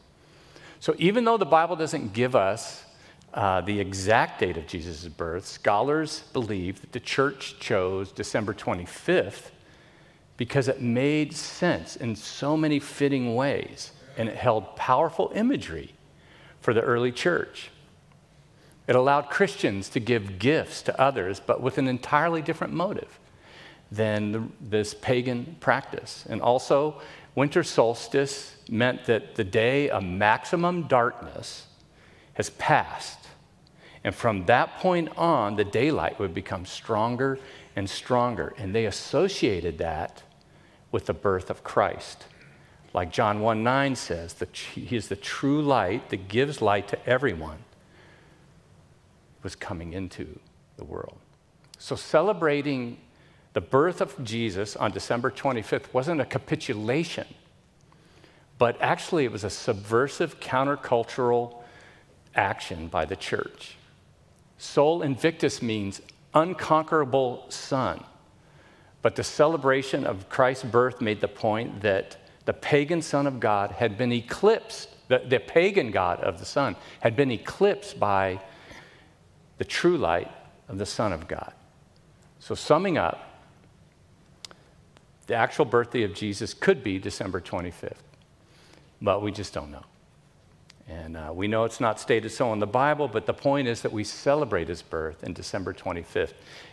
So 0.80 0.94
even 0.98 1.24
though 1.24 1.36
the 1.36 1.46
Bible 1.46 1.76
doesn't 1.76 2.12
give 2.12 2.34
us 2.34 2.84
uh, 3.34 3.60
the 3.60 3.78
exact 3.78 4.40
date 4.40 4.56
of 4.56 4.66
Jesus' 4.66 5.06
birth, 5.06 5.46
scholars 5.46 6.24
believe 6.32 6.80
that 6.80 6.92
the 6.92 7.00
church 7.00 7.56
chose 7.60 8.12
December 8.12 8.54
25th 8.54 9.50
because 10.36 10.68
it 10.68 10.80
made 10.80 11.34
sense 11.34 11.96
in 11.96 12.16
so 12.16 12.56
many 12.56 12.78
fitting 12.78 13.34
ways 13.34 13.92
and 14.16 14.28
it 14.28 14.36
held 14.36 14.74
powerful 14.74 15.30
imagery 15.34 15.94
for 16.60 16.74
the 16.74 16.80
early 16.80 17.12
church. 17.12 17.70
It 18.86 18.96
allowed 18.96 19.30
Christians 19.30 19.88
to 19.90 20.00
give 20.00 20.38
gifts 20.38 20.82
to 20.82 21.00
others, 21.00 21.40
but 21.40 21.60
with 21.60 21.78
an 21.78 21.86
entirely 21.86 22.42
different 22.42 22.72
motive 22.72 23.18
than 23.90 24.32
the, 24.32 24.42
this 24.60 24.94
pagan 24.94 25.56
practice. 25.60 26.24
And 26.28 26.40
also, 26.40 27.00
winter 27.34 27.62
solstice 27.62 28.56
meant 28.68 29.04
that 29.06 29.34
the 29.34 29.44
day 29.44 29.90
of 29.90 30.02
maximum 30.04 30.84
darkness 30.84 31.66
has 32.34 32.50
passed. 32.50 33.18
And 34.04 34.14
from 34.14 34.46
that 34.46 34.78
point 34.78 35.10
on, 35.18 35.56
the 35.56 35.64
daylight 35.64 36.18
would 36.18 36.32
become 36.32 36.64
stronger 36.64 37.38
and 37.76 37.88
stronger. 37.88 38.54
And 38.56 38.74
they 38.74 38.86
associated 38.86 39.78
that 39.78 40.22
with 40.92 41.06
the 41.06 41.14
birth 41.14 41.50
of 41.50 41.62
Christ. 41.62 42.24
Like 42.92 43.12
John 43.12 43.40
1 43.40 43.62
9 43.62 43.94
says, 43.96 44.34
that 44.34 44.56
He 44.56 44.96
is 44.96 45.08
the 45.08 45.16
true 45.16 45.62
light 45.62 46.10
that 46.10 46.28
gives 46.28 46.60
light 46.60 46.88
to 46.88 47.08
everyone, 47.08 47.58
was 49.42 49.54
coming 49.54 49.92
into 49.92 50.38
the 50.76 50.84
world. 50.84 51.18
So 51.78 51.94
celebrating 51.96 52.98
the 53.52 53.60
birth 53.60 54.00
of 54.00 54.22
Jesus 54.22 54.76
on 54.76 54.92
December 54.92 55.30
25th 55.30 55.92
wasn't 55.92 56.20
a 56.20 56.24
capitulation, 56.24 57.26
but 58.58 58.80
actually 58.80 59.24
it 59.24 59.32
was 59.32 59.44
a 59.44 59.50
subversive 59.50 60.38
countercultural 60.40 61.62
action 62.34 62.86
by 62.86 63.04
the 63.04 63.16
church. 63.16 63.76
Sol 64.58 65.02
Invictus 65.02 65.62
means 65.62 66.00
unconquerable 66.34 67.46
sun. 67.48 68.04
But 69.02 69.16
the 69.16 69.24
celebration 69.24 70.04
of 70.04 70.28
Christ's 70.28 70.64
birth 70.64 71.00
made 71.00 71.20
the 71.20 71.28
point 71.28 71.80
that 71.80 72.18
the 72.44 72.52
pagan 72.52 73.02
Son 73.02 73.26
of 73.26 73.40
God 73.40 73.70
had 73.72 73.96
been 73.96 74.12
eclipsed, 74.12 74.90
the, 75.08 75.18
the 75.18 75.40
pagan 75.40 75.90
God 75.90 76.20
of 76.20 76.38
the 76.38 76.44
Sun 76.44 76.76
had 77.00 77.16
been 77.16 77.30
eclipsed 77.30 77.98
by 77.98 78.40
the 79.58 79.64
true 79.64 79.96
light 79.96 80.30
of 80.68 80.78
the 80.78 80.86
Son 80.86 81.12
of 81.12 81.26
God. 81.26 81.52
So, 82.38 82.54
summing 82.54 82.98
up, 82.98 83.29
the 85.30 85.36
actual 85.36 85.64
birthday 85.64 86.02
of 86.02 86.12
Jesus 86.12 86.52
could 86.52 86.82
be 86.82 86.98
December 86.98 87.40
25th, 87.40 87.98
but 89.00 89.22
we 89.22 89.30
just 89.30 89.54
don't 89.54 89.70
know. 89.70 89.84
And 90.88 91.16
uh, 91.16 91.30
we 91.32 91.46
know 91.46 91.62
it's 91.62 91.78
not 91.78 92.00
stated 92.00 92.30
so 92.30 92.52
in 92.52 92.58
the 92.58 92.66
Bible, 92.66 93.06
but 93.06 93.26
the 93.26 93.32
point 93.32 93.68
is 93.68 93.80
that 93.82 93.92
we 93.92 94.02
celebrate 94.02 94.66
his 94.66 94.82
birth 94.82 95.22
in 95.22 95.32
December 95.32 95.72
25th. 95.72 96.32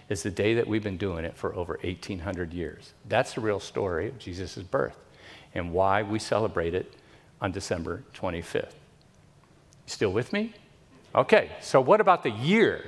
Is 0.09 0.23
the 0.23 0.31
day 0.31 0.55
that 0.55 0.65
we've 0.65 0.81
been 0.81 0.97
doing 0.97 1.23
it 1.23 1.37
for 1.37 1.53
over 1.53 1.77
1,800 1.83 2.51
years. 2.51 2.93
That's 3.07 3.33
the 3.33 3.41
real 3.41 3.59
story 3.59 4.07
of 4.07 4.17
Jesus' 4.17 4.55
birth 4.55 4.97
and 5.53 5.71
why 5.71 6.01
we 6.01 6.17
celebrate 6.17 6.73
it 6.73 6.91
on 7.39 7.51
December 7.51 8.03
25th. 8.15 8.71
You 8.71 8.71
still 9.85 10.11
with 10.11 10.33
me? 10.33 10.55
Okay, 11.13 11.51
so 11.61 11.79
what 11.79 12.01
about 12.01 12.23
the 12.23 12.31
year? 12.31 12.85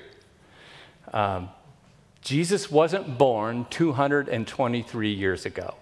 Um, 1.13 1.49
Jesus 2.21 2.69
wasn't 2.69 3.17
born 3.17 3.65
223 3.69 5.11
years 5.11 5.45
ago. 5.45 5.75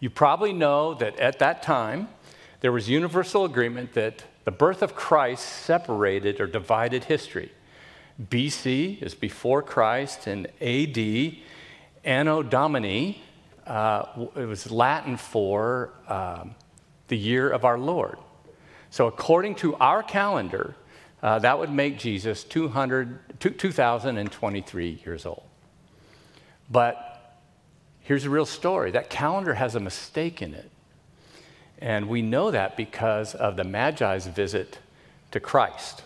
You 0.00 0.10
probably 0.10 0.52
know 0.52 0.94
that 0.94 1.18
at 1.18 1.38
that 1.38 1.62
time, 1.62 2.08
there 2.60 2.72
was 2.72 2.88
universal 2.88 3.44
agreement 3.44 3.94
that 3.94 4.24
the 4.44 4.50
birth 4.50 4.82
of 4.82 4.94
Christ 4.94 5.44
separated 5.44 6.40
or 6.40 6.46
divided 6.46 7.04
history. 7.04 7.52
BC 8.20 9.00
is 9.02 9.14
before 9.14 9.62
Christ, 9.62 10.26
and 10.26 10.46
AD, 10.60 11.36
Anno 12.04 12.42
Domini, 12.42 13.22
uh, 13.66 14.04
it 14.34 14.46
was 14.46 14.70
Latin 14.70 15.16
for 15.16 15.92
um, 16.08 16.54
the 17.08 17.16
year 17.16 17.48
of 17.50 17.64
our 17.64 17.78
Lord. 17.78 18.18
So, 18.90 19.06
according 19.06 19.56
to 19.56 19.74
our 19.76 20.02
calendar, 20.02 20.74
uh, 21.22 21.38
that 21.40 21.58
would 21.58 21.70
make 21.70 21.98
Jesus 21.98 22.44
200, 22.44 23.40
2,023 23.40 25.02
years 25.04 25.26
old. 25.26 25.42
But 26.70 27.38
here's 28.00 28.24
a 28.24 28.30
real 28.30 28.46
story 28.46 28.90
that 28.92 29.10
calendar 29.10 29.54
has 29.54 29.74
a 29.74 29.80
mistake 29.80 30.42
in 30.42 30.54
it. 30.54 30.70
And 31.80 32.08
we 32.08 32.22
know 32.22 32.50
that 32.50 32.76
because 32.76 33.34
of 33.34 33.56
the 33.56 33.64
Magi's 33.64 34.26
visit 34.26 34.78
to 35.30 35.40
Christ. 35.40 36.02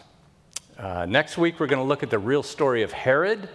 Uh, 0.78 1.06
next 1.06 1.38
week, 1.38 1.60
we're 1.60 1.66
going 1.66 1.82
to 1.82 1.88
look 1.88 2.02
at 2.02 2.10
the 2.10 2.18
real 2.18 2.42
story 2.42 2.82
of 2.82 2.92
Herod. 2.92 3.48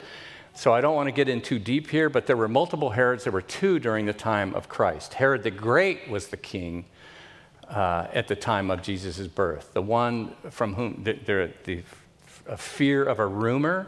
So 0.53 0.73
I 0.73 0.81
don't 0.81 0.95
want 0.95 1.07
to 1.07 1.11
get 1.11 1.29
in 1.29 1.41
too 1.41 1.59
deep 1.59 1.89
here, 1.89 2.09
but 2.09 2.25
there 2.25 2.37
were 2.37 2.47
multiple 2.47 2.89
Herods. 2.89 3.23
There 3.23 3.33
were 3.33 3.43
two 3.43 3.77
during 3.77 4.07
the 4.07 4.13
time 4.13 4.55
of 4.55 4.67
Christ. 4.67 5.13
Herod 5.15 5.43
the 5.43 5.51
Great 5.51 6.09
was 6.09 6.27
the 6.27 6.37
king 6.37 6.85
uh, 7.69 8.07
at 8.13 8.27
the 8.27 8.35
time 8.35 8.71
of 8.71 8.81
Jesus' 8.81 9.27
birth, 9.27 9.73
the 9.73 9.81
one 9.81 10.33
from 10.49 10.75
whom 10.75 11.03
the, 11.03 11.13
the, 11.13 11.51
the 11.63 12.57
fear 12.57 13.03
of 13.03 13.19
a 13.19 13.27
rumor 13.27 13.87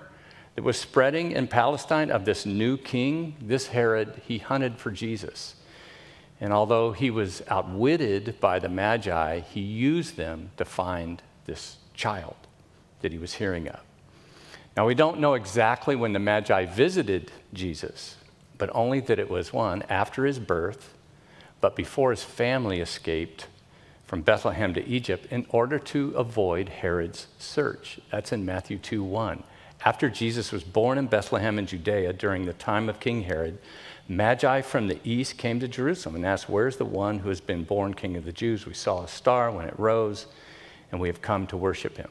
that 0.56 0.64
was 0.64 0.78
spreading 0.78 1.32
in 1.32 1.48
Palestine 1.48 2.12
of 2.12 2.26
this 2.26 2.46
new 2.46 2.78
king, 2.78 3.36
this 3.42 3.68
Herod, 3.68 4.22
he 4.28 4.40
hunted 4.40 4.78
for 4.78 4.92
Jesus. 4.92 5.56
And 6.42 6.54
although 6.54 6.92
he 6.92 7.10
was 7.10 7.42
outwitted 7.48 8.40
by 8.40 8.60
the 8.60 8.70
Magi, 8.70 9.40
he 9.40 9.62
used 9.62 10.18
them 10.18 10.52
to 10.58 10.66
find 10.66 11.22
this 11.46 11.78
child 11.94 12.36
that 13.02 13.12
he 13.12 13.18
was 13.18 13.36
hearing 13.36 13.68
of. 13.68 13.80
Now, 14.76 14.86
we 14.86 14.96
don't 14.96 15.20
know 15.20 15.34
exactly 15.34 15.96
when 15.96 16.14
the 16.14 16.20
Magi 16.20 16.66
visited 16.66 17.32
Jesus, 17.54 18.16
but 18.58 18.70
only 18.74 19.00
that 19.02 19.20
it 19.20 19.30
was 19.30 19.52
one 19.52 19.84
after 19.84 20.26
his 20.26 20.40
birth, 20.40 20.94
but 21.60 21.76
before 21.76 22.12
his 22.12 22.24
family 22.24 22.80
escaped 22.80 23.48
from 24.10 24.24
Bethlehem 24.24 24.74
to 24.74 24.84
Egypt 24.88 25.28
in 25.30 25.46
order 25.50 25.78
to 25.78 26.10
avoid 26.18 26.68
Herod's 26.68 27.28
search. 27.38 28.00
That's 28.10 28.32
in 28.32 28.44
Matthew 28.44 28.80
2 28.80 29.04
1. 29.04 29.44
After 29.86 30.10
Jesus 30.10 30.52
was 30.52 30.64
born 30.64 30.98
in 30.98 31.06
Bethlehem 31.06 31.60
in 31.60 31.68
Judea 31.68 32.14
during 32.14 32.46
the 32.46 32.54
time 32.54 32.90
of 32.90 33.00
King 33.00 33.22
Herod, 33.22 33.60
Magi 34.08 34.62
from 34.62 34.88
the 34.88 35.00
east 35.04 35.38
came 35.38 35.60
to 35.60 35.68
Jerusalem 35.68 36.16
and 36.16 36.26
asked, 36.26 36.50
Where's 36.50 36.78
the 36.78 36.86
one 36.86 37.20
who 37.20 37.30
has 37.30 37.40
been 37.40 37.64
born 37.64 37.94
King 37.94 38.18
of 38.18 38.26
the 38.26 38.32
Jews? 38.32 38.66
We 38.66 38.74
saw 38.74 39.04
a 39.04 39.08
star 39.08 39.52
when 39.52 39.68
it 39.68 39.78
rose, 39.78 40.26
and 40.92 41.00
we 41.00 41.08
have 41.08 41.22
come 41.22 41.46
to 41.46 41.56
worship 41.56 41.96
him. 41.96 42.10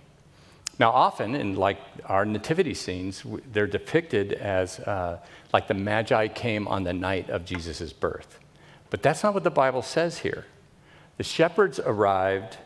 Now, 0.79 0.93
often 0.93 1.35
in 1.35 1.57
like 1.57 1.81
our 2.05 2.25
nativity 2.25 2.75
scenes, 2.75 3.25
they're 3.53 3.67
depicted 3.67 4.35
as 4.35 4.79
uh, 4.79 5.19
like 5.53 5.67
the 5.67 5.75
Magi 5.75 6.29
came 6.29 6.69
on 6.69 6.85
the 6.85 6.93
night 6.93 7.29
of 7.29 7.45
Jesus' 7.45 7.93
birth. 7.93 8.39
But 8.89 9.03
that's 9.03 9.25
not 9.25 9.35
what 9.35 9.43
the 9.43 9.51
Bible 9.51 9.83
says 9.83 10.19
here. 10.19 10.47
The 11.19 11.25
shepherds 11.25 11.79
arrived 11.79 12.57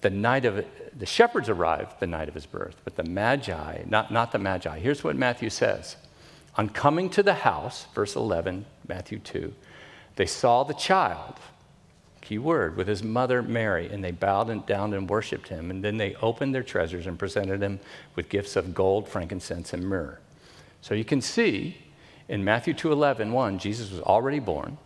the 0.00 0.10
night 0.10 0.44
of 0.44 0.64
the 0.96 1.06
shepherds 1.06 1.48
arrived 1.48 2.00
the 2.00 2.06
night 2.06 2.28
of 2.28 2.34
his 2.34 2.46
birth, 2.46 2.76
but 2.84 2.96
the 2.96 3.04
Magi, 3.04 3.82
not, 3.86 4.10
not 4.10 4.32
the 4.32 4.38
Magi. 4.38 4.78
Here's 4.78 5.04
what 5.04 5.16
Matthew 5.16 5.50
says. 5.50 5.96
On 6.56 6.68
coming 6.68 7.08
to 7.10 7.22
the 7.22 7.34
house, 7.34 7.86
verse 7.94 8.16
11, 8.16 8.66
Matthew 8.88 9.18
2, 9.18 9.54
they 10.16 10.26
saw 10.26 10.64
the 10.64 10.74
child, 10.74 11.36
key 12.20 12.38
word, 12.38 12.76
with 12.76 12.88
his 12.88 13.02
mother 13.02 13.40
Mary, 13.40 13.88
and 13.88 14.02
they 14.02 14.10
bowed 14.10 14.66
down 14.66 14.92
and 14.92 15.08
worshiped 15.08 15.48
him. 15.48 15.70
And 15.70 15.84
then 15.84 15.96
they 15.96 16.16
opened 16.16 16.54
their 16.54 16.62
treasures 16.62 17.06
and 17.06 17.18
presented 17.18 17.62
him 17.62 17.78
with 18.16 18.28
gifts 18.28 18.56
of 18.56 18.74
gold, 18.74 19.08
frankincense, 19.08 19.72
and 19.72 19.84
myrrh. 19.84 20.18
So 20.80 20.94
you 20.94 21.04
can 21.04 21.20
see 21.20 21.76
in 22.28 22.44
Matthew 22.44 22.74
2:11, 22.74 23.32
1, 23.32 23.58
Jesus 23.58 23.90
was 23.90 24.00
already 24.00 24.40
born. 24.40 24.78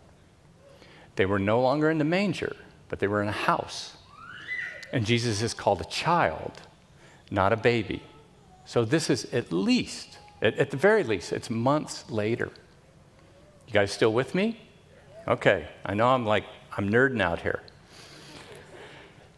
They 1.15 1.25
were 1.25 1.39
no 1.39 1.61
longer 1.61 1.89
in 1.89 1.97
the 1.97 2.05
manger, 2.05 2.55
but 2.89 2.99
they 2.99 3.07
were 3.07 3.21
in 3.21 3.27
a 3.27 3.33
house. 3.33 3.97
And 4.91 5.05
Jesus 5.05 5.41
is 5.41 5.53
called 5.53 5.81
a 5.81 5.85
child, 5.85 6.61
not 7.29 7.51
a 7.51 7.57
baby. 7.57 8.03
So 8.65 8.85
this 8.85 9.09
is 9.09 9.25
at 9.33 9.51
least 9.51 10.17
at, 10.41 10.69
the 10.69 10.77
very 10.77 11.03
least, 11.03 11.31
it's 11.31 11.49
months 11.49 12.09
later. 12.09 12.51
You 13.67 13.73
guys 13.73 13.91
still 13.91 14.13
with 14.13 14.35
me? 14.35 14.59
Okay, 15.27 15.67
I 15.83 15.93
know 15.93 16.09
I'm 16.09 16.25
like, 16.25 16.43
I'm 16.77 16.89
nerding 16.89 17.21
out 17.21 17.41
here. 17.41 17.61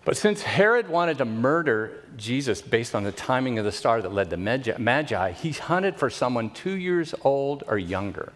But 0.03 0.17
since 0.17 0.41
Herod 0.41 0.89
wanted 0.89 1.17
to 1.19 1.25
murder 1.25 2.03
Jesus 2.15 2.61
based 2.61 2.95
on 2.95 3.03
the 3.03 3.11
timing 3.11 3.59
of 3.59 3.65
the 3.65 3.71
star 3.71 4.01
that 4.01 4.11
led 4.11 4.29
the 4.29 4.37
Magi, 4.37 5.31
he 5.31 5.51
hunted 5.51 5.97
for 5.97 6.09
someone 6.09 6.49
two 6.49 6.75
years 6.75 7.13
old 7.23 7.63
or 7.67 7.77
younger. 7.77 8.33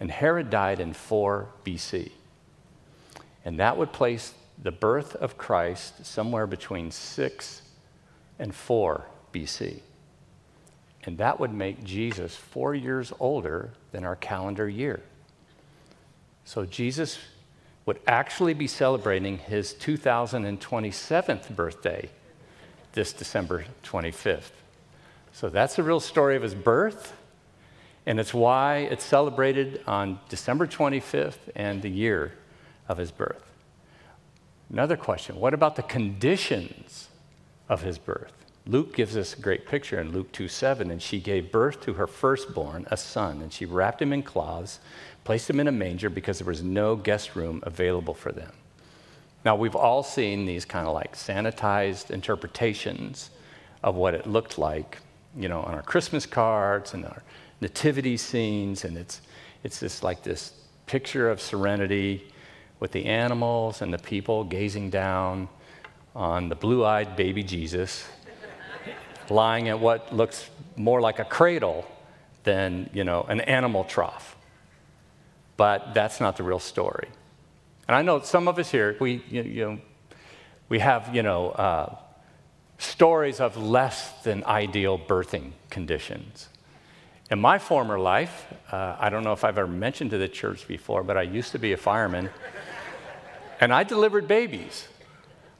And 0.00 0.10
Herod 0.10 0.50
died 0.50 0.80
in 0.80 0.92
4 0.92 1.48
BC. 1.64 2.10
And 3.44 3.58
that 3.58 3.76
would 3.76 3.92
place 3.92 4.34
the 4.62 4.72
birth 4.72 5.14
of 5.14 5.38
Christ 5.38 6.04
somewhere 6.04 6.46
between 6.46 6.90
6 6.90 7.62
and 8.38 8.54
4 8.54 9.06
BC. 9.32 9.80
And 11.04 11.18
that 11.18 11.40
would 11.40 11.54
make 11.54 11.84
Jesus 11.84 12.36
four 12.36 12.74
years 12.74 13.12
older 13.20 13.70
than 13.92 14.04
our 14.04 14.16
calendar 14.16 14.68
year. 14.68 15.00
So 16.44 16.66
Jesus 16.66 17.18
would 17.86 18.00
actually 18.06 18.54
be 18.54 18.66
celebrating 18.66 19.38
his 19.38 19.72
2027th 19.74 21.54
birthday 21.54 22.10
this 22.92 23.12
December 23.12 23.64
25th. 23.84 24.50
So 25.32 25.48
that's 25.48 25.76
the 25.76 25.82
real 25.82 26.00
story 26.00 26.36
of 26.36 26.42
his 26.42 26.54
birth, 26.54 27.14
and 28.04 28.18
it's 28.18 28.34
why 28.34 28.78
it's 28.78 29.04
celebrated 29.04 29.82
on 29.86 30.18
December 30.28 30.66
25th 30.66 31.38
and 31.54 31.80
the 31.80 31.90
year 31.90 32.32
of 32.88 32.98
his 32.98 33.10
birth. 33.10 33.44
Another 34.70 34.96
question 34.96 35.36
what 35.36 35.54
about 35.54 35.76
the 35.76 35.82
conditions 35.82 37.08
of 37.68 37.82
his 37.82 37.98
birth? 37.98 38.32
Luke 38.68 38.94
gives 38.94 39.16
us 39.16 39.32
a 39.32 39.40
great 39.40 39.66
picture 39.66 39.98
in 39.98 40.12
Luke 40.12 40.30
2 40.32 40.46
7. 40.46 40.90
And 40.90 41.00
she 41.00 41.18
gave 41.20 41.50
birth 41.50 41.80
to 41.82 41.94
her 41.94 42.06
firstborn, 42.06 42.86
a 42.90 42.96
son, 42.96 43.40
and 43.40 43.52
she 43.52 43.64
wrapped 43.64 44.02
him 44.02 44.12
in 44.12 44.22
cloths, 44.22 44.78
placed 45.24 45.48
him 45.48 45.58
in 45.58 45.68
a 45.68 45.72
manger 45.72 46.10
because 46.10 46.38
there 46.38 46.46
was 46.46 46.62
no 46.62 46.94
guest 46.94 47.34
room 47.34 47.60
available 47.62 48.14
for 48.14 48.30
them. 48.30 48.52
Now, 49.44 49.56
we've 49.56 49.76
all 49.76 50.02
seen 50.02 50.44
these 50.44 50.66
kind 50.66 50.86
of 50.86 50.92
like 50.92 51.14
sanitized 51.14 52.10
interpretations 52.10 53.30
of 53.82 53.94
what 53.94 54.12
it 54.12 54.26
looked 54.26 54.58
like, 54.58 54.98
you 55.34 55.48
know, 55.48 55.62
on 55.62 55.74
our 55.74 55.82
Christmas 55.82 56.26
cards 56.26 56.92
and 56.92 57.06
our 57.06 57.22
nativity 57.62 58.18
scenes. 58.18 58.84
And 58.84 58.98
it's, 58.98 59.22
it's 59.64 59.80
just 59.80 60.02
like 60.02 60.22
this 60.22 60.52
picture 60.86 61.30
of 61.30 61.40
serenity 61.40 62.26
with 62.80 62.92
the 62.92 63.06
animals 63.06 63.82
and 63.82 63.92
the 63.92 63.98
people 63.98 64.44
gazing 64.44 64.90
down 64.90 65.48
on 66.14 66.48
the 66.48 66.54
blue 66.54 66.84
eyed 66.84 67.16
baby 67.16 67.42
Jesus 67.42 68.04
lying 69.30 69.68
at 69.68 69.78
what 69.78 70.14
looks 70.14 70.48
more 70.76 71.00
like 71.00 71.18
a 71.18 71.24
cradle 71.24 71.86
than, 72.44 72.88
you 72.92 73.04
know, 73.04 73.22
an 73.28 73.40
animal 73.42 73.84
trough. 73.84 74.36
But 75.56 75.92
that's 75.92 76.20
not 76.20 76.36
the 76.36 76.42
real 76.42 76.60
story. 76.60 77.08
And 77.86 77.96
I 77.96 78.02
know 78.02 78.20
some 78.20 78.48
of 78.48 78.58
us 78.58 78.70
here, 78.70 78.96
we, 79.00 79.22
you, 79.28 79.42
know, 79.42 79.78
we 80.68 80.78
have, 80.78 81.14
you 81.14 81.22
know, 81.22 81.50
uh, 81.50 81.96
stories 82.78 83.40
of 83.40 83.56
less 83.56 84.12
than 84.22 84.44
ideal 84.44 84.98
birthing 84.98 85.52
conditions. 85.70 86.48
In 87.30 87.40
my 87.40 87.58
former 87.58 87.98
life, 87.98 88.46
uh, 88.70 88.96
I 88.98 89.10
don't 89.10 89.24
know 89.24 89.32
if 89.32 89.44
I've 89.44 89.58
ever 89.58 89.66
mentioned 89.66 90.10
to 90.12 90.18
the 90.18 90.28
church 90.28 90.66
before, 90.66 91.02
but 91.02 91.16
I 91.16 91.22
used 91.22 91.52
to 91.52 91.58
be 91.58 91.72
a 91.72 91.76
fireman, 91.76 92.30
and 93.60 93.72
I 93.72 93.84
delivered 93.84 94.28
babies. 94.28 94.88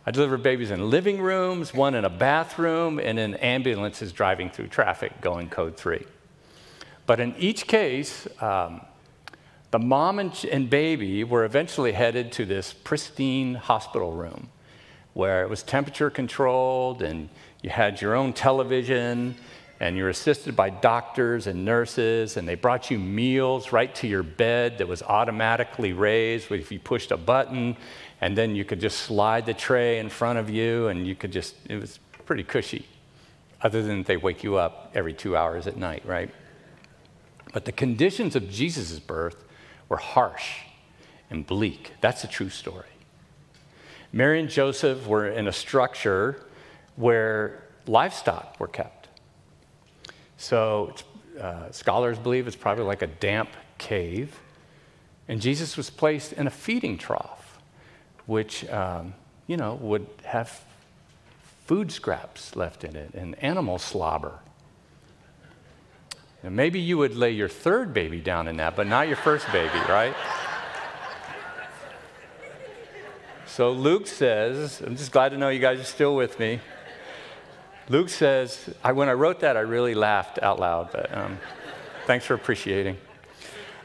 I 0.07 0.11
delivered 0.11 0.43
babies 0.43 0.71
in 0.71 0.89
living 0.91 1.21
rooms, 1.21 1.75
one 1.75 1.95
in 1.95 2.05
a 2.05 2.11
bathroom, 2.11 2.99
and 2.99 3.19
in 3.19 3.35
ambulances 3.35 4.13
driving 4.13 4.49
through 4.49 4.69
traffic 4.69 5.21
going 5.21 5.51
code 5.51 5.77
three. 5.77 6.07
But 7.07 7.21
in 7.21 7.35
each 7.37 7.67
case, 7.67 8.27
um, 8.41 8.81
the 9.71 9.79
mom 9.79 10.19
and, 10.19 10.45
and 10.51 10.71
baby 10.71 11.25
were 11.25 11.45
eventually 11.45 11.93
headed 11.93 12.33
to 12.33 12.47
this 12.47 12.73
pristine 12.73 13.55
hospital 13.55 14.13
room 14.13 14.49
where 15.13 15.43
it 15.43 15.51
was 15.51 15.63
temperature 15.63 16.11
controlled 16.11 17.03
and 17.03 17.29
you 17.63 17.69
had 17.69 18.01
your 18.01 18.15
own 18.15 18.33
television 18.33 19.35
and 19.81 19.97
you're 19.97 20.09
assisted 20.09 20.57
by 20.57 20.71
doctors 20.71 21.47
and 21.47 21.65
nurses, 21.65 22.37
and 22.37 22.49
they 22.49 22.57
brought 22.57 22.91
you 22.91 22.99
meals 22.99 23.73
right 23.73 23.95
to 23.95 24.09
your 24.09 24.25
bed 24.25 24.79
that 24.79 24.89
was 24.89 25.03
automatically 25.03 25.93
raised 25.93 26.51
if 26.51 26.73
you 26.73 26.81
pushed 26.81 27.13
a 27.13 27.17
button, 27.17 27.77
and 28.21 28.37
then 28.37 28.57
you 28.57 28.65
could 28.65 28.81
just 28.81 28.99
slide 28.99 29.47
the 29.47 29.55
tray 29.55 29.99
in 30.01 30.09
front 30.09 30.39
of 30.39 30.51
you, 30.51 30.89
and 30.89 31.07
you 31.07 31.15
could 31.15 31.31
just, 31.31 31.55
it 31.69 31.77
was 31.77 32.01
pretty 32.27 32.43
cushy, 32.43 32.87
other 33.63 33.83
than 33.83 34.03
they 34.03 34.17
wake 34.17 34.43
you 34.43 34.57
up 34.57 34.91
every 34.95 35.15
two 35.15 35.37
hours 35.37 35.69
at 35.69 35.77
night, 35.77 36.05
right? 36.05 36.31
But 37.53 37.65
the 37.65 37.73
conditions 37.73 38.35
of 38.35 38.51
Jesus' 38.51 38.99
birth 38.99 39.45
were 39.89 39.97
harsh 39.97 40.63
and 41.31 41.47
bleak. 41.47 41.93
That's 42.01 42.25
a 42.25 42.27
true 42.27 42.51
story. 42.51 42.85
Mary 44.13 44.41
and 44.41 44.49
Joseph 44.49 45.07
were 45.07 45.29
in 45.29 45.47
a 45.47 45.53
structure 45.53 46.45
where 46.97 47.63
livestock 47.87 48.59
were 48.59 48.67
kept. 48.67 48.98
So 50.39 50.95
uh, 51.39 51.71
scholars 51.71 52.19
believe 52.19 52.47
it's 52.47 52.57
probably 52.57 52.85
like 52.85 53.03
a 53.03 53.07
damp 53.07 53.51
cave. 53.77 54.41
And 55.29 55.43
Jesus 55.43 55.77
was 55.77 55.91
placed 55.91 56.33
in 56.33 56.47
a 56.47 56.51
feeding 56.51 56.97
trough 56.97 57.49
which, 58.29 58.69
um, 58.69 59.15
you 59.47 59.57
know, 59.57 59.75
would 59.77 60.07
have 60.23 60.63
food 61.65 61.91
scraps 61.91 62.55
left 62.55 62.85
in 62.85 62.95
it 62.95 63.15
and 63.15 63.43
animal 63.43 63.79
slobber. 63.79 64.39
And 66.43 66.55
maybe 66.55 66.79
you 66.79 66.99
would 66.99 67.17
lay 67.17 67.31
your 67.31 67.49
third 67.49 67.95
baby 67.95 68.21
down 68.21 68.47
in 68.47 68.59
that, 68.59 68.77
but 68.77 68.87
not 68.87 69.09
your 69.09 69.17
first 69.17 69.51
baby, 69.51 69.79
right? 69.89 70.15
So 73.47 73.73
Luke 73.73 74.07
says, 74.07 74.83
I'm 74.83 74.95
just 74.95 75.11
glad 75.11 75.31
to 75.31 75.39
know 75.39 75.49
you 75.49 75.59
guys 75.59 75.81
are 75.81 75.85
still 75.85 76.15
with 76.15 76.39
me. 76.39 76.61
Luke 77.91 78.11
says, 78.11 78.69
I, 78.85 78.93
when 78.93 79.09
I 79.09 79.15
wrote 79.15 79.41
that, 79.41 79.57
I 79.57 79.61
really 79.61 79.95
laughed 79.95 80.39
out 80.43 80.61
loud, 80.61 80.91
but 80.93 81.17
um, 81.17 81.39
thanks 82.07 82.27
for 82.27 82.35
appreciating. 82.35 82.99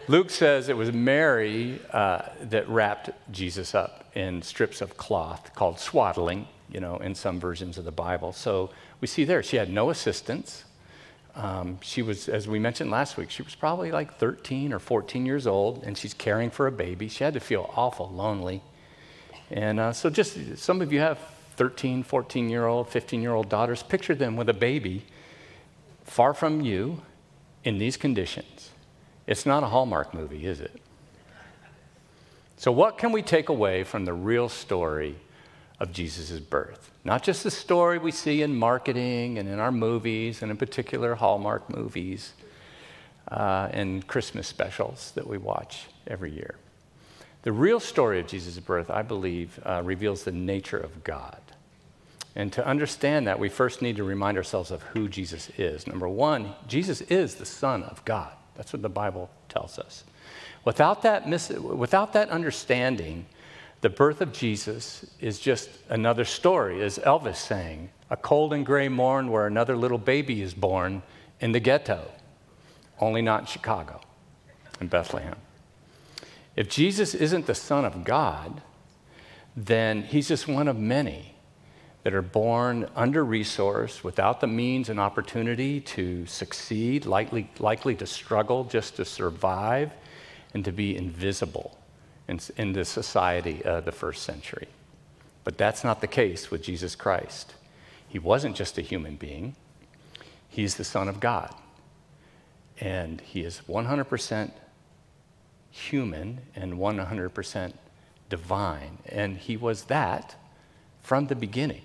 Luke 0.10 0.30
says 0.30 0.68
it 0.68 0.76
was 0.76 0.92
Mary 0.92 1.80
uh, 1.92 2.24
that 2.42 2.68
wrapped 2.68 3.12
Jesus 3.32 3.74
up 3.74 4.04
in 4.14 4.42
strips 4.42 4.82
of 4.82 4.98
cloth 4.98 5.56
called 5.56 5.80
swaddling, 5.80 6.46
you 6.70 6.82
know, 6.82 6.98
in 6.98 7.16
some 7.16 7.40
versions 7.40 7.78
of 7.78 7.86
the 7.86 7.94
Bible. 7.94 8.34
So 8.34 8.72
we 9.00 9.08
see 9.08 9.24
there, 9.24 9.42
she 9.42 9.56
had 9.56 9.70
no 9.70 9.90
assistance. 9.90 10.66
Um, 11.36 11.80
she 11.82 12.02
was, 12.02 12.28
as 12.28 12.46
we 12.46 12.60
mentioned 12.60 12.92
last 12.92 13.16
week, 13.16 13.30
she 13.30 13.42
was 13.42 13.56
probably 13.56 13.94
like 13.94 14.16
13 14.18 14.74
or 14.74 14.80
14 14.80 15.26
years 15.26 15.48
old, 15.48 15.82
and 15.84 15.98
she's 15.98 16.14
caring 16.14 16.50
for 16.50 16.68
a 16.68 16.72
baby. 16.74 17.08
She 17.08 17.24
had 17.24 17.36
to 17.36 17.40
feel 17.40 17.72
awful 17.78 18.10
lonely. 18.10 18.62
And 19.50 19.80
uh, 19.80 19.94
so, 19.94 20.10
just 20.10 20.58
some 20.58 20.82
of 20.82 20.92
you 20.92 21.00
have 21.00 21.20
13, 21.54 22.04
14 22.04 22.50
year 22.50 22.66
old, 22.66 22.90
15 22.90 23.22
year 23.22 23.34
old 23.34 23.50
daughters. 23.50 23.84
Picture 23.84 24.16
them 24.16 24.36
with 24.36 24.50
a 24.50 24.54
baby 24.54 25.06
far 26.04 26.34
from 26.34 26.62
you 26.62 27.02
in 27.64 27.78
these 27.78 27.98
conditions. 27.98 28.72
It's 29.26 29.46
not 29.46 29.64
a 29.64 29.68
Hallmark 29.68 30.14
movie, 30.14 30.46
is 30.46 30.60
it? 30.60 30.82
So, 32.58 32.72
what 32.72 32.98
can 32.98 33.12
we 33.12 33.22
take 33.22 33.50
away 33.50 33.84
from 33.84 34.06
the 34.06 34.14
real 34.14 34.50
story 34.50 35.16
of 35.80 35.92
Jesus' 35.92 36.40
birth? 36.40 36.92
Not 37.04 37.24
just 37.24 37.44
the 37.44 37.52
story 37.52 37.98
we 37.98 38.12
see 38.12 38.42
in 38.42 38.56
marketing 38.56 39.38
and 39.38 39.50
in 39.50 39.60
our 39.60 39.72
movies, 39.72 40.42
and 40.42 40.50
in 40.50 40.58
particular 40.58 41.16
Hallmark 41.16 41.70
movies 41.70 42.34
uh, 43.30 43.70
and 43.72 44.06
Christmas 44.08 44.48
specials 44.48 45.12
that 45.16 45.28
we 45.28 45.38
watch 45.38 45.88
every 46.08 46.32
year. 46.32 46.56
The 47.42 47.52
real 47.52 47.82
story 47.82 48.22
of 48.22 48.28
Jesus' 48.28 48.58
birth, 48.60 48.90
I 48.90 49.02
believe, 49.02 49.60
uh, 49.66 49.82
reveals 49.84 50.24
the 50.24 50.32
nature 50.32 50.78
of 50.78 51.04
God. 51.04 51.42
And 52.36 52.52
to 52.54 52.66
understand 52.66 53.28
that, 53.28 53.38
we 53.40 53.50
first 53.50 53.82
need 53.82 53.98
to 53.98 54.04
remind 54.04 54.38
ourselves 54.38 54.72
of 54.72 54.82
who 54.82 55.08
Jesus 55.08 55.50
is. 55.58 55.86
Number 55.86 56.10
one, 56.10 56.54
Jesus 56.68 57.02
is 57.02 57.36
the 57.36 57.46
Son 57.46 57.84
of 57.84 58.04
God. 58.06 58.32
That's 58.56 58.74
what 58.74 58.82
the 58.82 58.90
Bible 58.90 59.30
tells 59.50 59.78
us. 59.78 60.04
Without 60.66 61.04
that, 61.04 61.30
mis- 61.30 61.50
without 61.50 62.14
that 62.14 62.30
understanding, 62.30 63.26
the 63.82 63.90
birth 63.90 64.22
of 64.22 64.32
Jesus 64.32 65.06
is 65.20 65.40
just 65.40 65.70
another 65.90 66.26
story, 66.26 66.82
as 66.82 66.98
Elvis 67.00 67.36
sang, 67.36 67.90
a 68.10 68.18
cold 68.18 68.54
and 68.54 68.66
gray 68.66 68.88
morn 68.88 69.30
where 69.30 69.46
another 69.46 69.76
little 69.76 69.98
baby 69.98 70.42
is 70.42 70.54
born 70.54 71.04
in 71.40 71.52
the 71.52 71.60
ghetto, 71.60 72.10
only 73.00 73.22
not 73.22 73.42
in 73.42 73.46
Chicago, 73.46 74.00
in 74.80 74.88
Bethlehem. 74.88 75.36
If 76.56 76.70
Jesus 76.70 77.14
isn't 77.14 77.46
the 77.46 77.56
Son 77.56 77.84
of 77.84 78.04
God, 78.04 78.62
then 79.56 80.04
he's 80.04 80.28
just 80.30 80.48
one 80.48 80.68
of 80.68 80.78
many 80.78 81.33
that 82.04 82.14
are 82.14 82.22
born 82.22 82.90
under 82.96 83.26
resourced, 83.26 84.04
without 84.04 84.42
the 84.42 84.48
means 84.48 84.90
and 84.90 85.00
opportunity 85.00 85.80
to 85.80 86.26
succeed, 86.26 87.06
likely, 87.06 87.50
likely 87.60 87.96
to 87.96 88.06
struggle 88.06 88.66
just 88.66 88.98
to 88.98 89.06
survive, 89.06 89.92
and 90.54 90.66
to 90.66 90.72
be 90.72 90.96
invisible 90.96 91.78
in, 92.28 92.40
in 92.58 92.74
the 92.74 92.86
society 92.86 93.64
of 93.64 93.86
the 93.86 93.92
first 93.92 94.24
century. 94.24 94.68
But 95.44 95.58
that's 95.58 95.84
not 95.84 96.02
the 96.02 96.08
case 96.08 96.52
with 96.52 96.62
Jesus 96.62 96.96
Christ. 96.96 97.56
He 98.08 98.20
wasn't 98.20 98.56
just 98.56 98.78
a 98.78 98.82
human 98.82 99.16
being, 99.16 99.56
he's 100.50 100.76
the 100.76 100.84
Son 100.84 101.08
of 101.08 101.20
God. 101.20 101.54
And 102.80 103.22
he 103.22 103.42
is 103.42 103.62
100% 103.68 104.52
human 105.70 106.42
and 106.56 106.74
100% 106.74 107.74
divine. 108.30 108.98
And 109.08 109.38
he 109.38 109.58
was 109.58 109.86
that 109.86 110.36
from 111.02 111.28
the 111.28 111.36
beginning. 111.36 111.82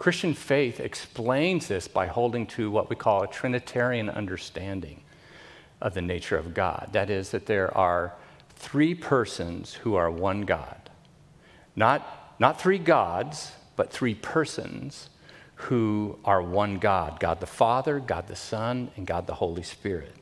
Christian 0.00 0.32
faith 0.32 0.80
explains 0.80 1.68
this 1.68 1.86
by 1.86 2.06
holding 2.06 2.46
to 2.46 2.70
what 2.70 2.88
we 2.88 2.96
call 2.96 3.22
a 3.22 3.26
Trinitarian 3.28 4.08
understanding 4.08 5.02
of 5.78 5.92
the 5.92 6.00
nature 6.00 6.38
of 6.38 6.54
God. 6.54 6.88
That 6.92 7.10
is, 7.10 7.32
that 7.32 7.44
there 7.44 7.76
are 7.76 8.14
three 8.54 8.94
persons 8.94 9.74
who 9.74 9.96
are 9.96 10.10
one 10.10 10.46
God. 10.46 10.88
Not, 11.76 12.34
not 12.38 12.58
three 12.58 12.78
gods, 12.78 13.52
but 13.76 13.92
three 13.92 14.14
persons 14.14 15.10
who 15.54 16.18
are 16.24 16.40
one 16.40 16.78
God 16.78 17.20
God 17.20 17.40
the 17.40 17.46
Father, 17.46 18.00
God 18.00 18.26
the 18.26 18.36
Son, 18.36 18.90
and 18.96 19.06
God 19.06 19.26
the 19.26 19.34
Holy 19.34 19.62
Spirit. 19.62 20.14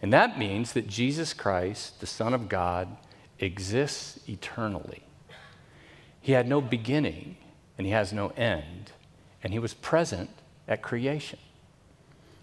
And 0.00 0.12
that 0.12 0.38
means 0.38 0.74
that 0.74 0.86
Jesus 0.86 1.34
Christ, 1.34 1.98
the 1.98 2.06
Son 2.06 2.32
of 2.32 2.48
God, 2.48 2.96
exists 3.40 4.20
eternally. 4.28 5.02
He 6.20 6.30
had 6.30 6.46
no 6.46 6.60
beginning 6.60 7.36
and 7.76 7.86
he 7.86 7.92
has 7.92 8.12
no 8.12 8.28
end, 8.30 8.92
and 9.42 9.52
he 9.52 9.58
was 9.58 9.74
present 9.74 10.30
at 10.66 10.82
creation. 10.82 11.38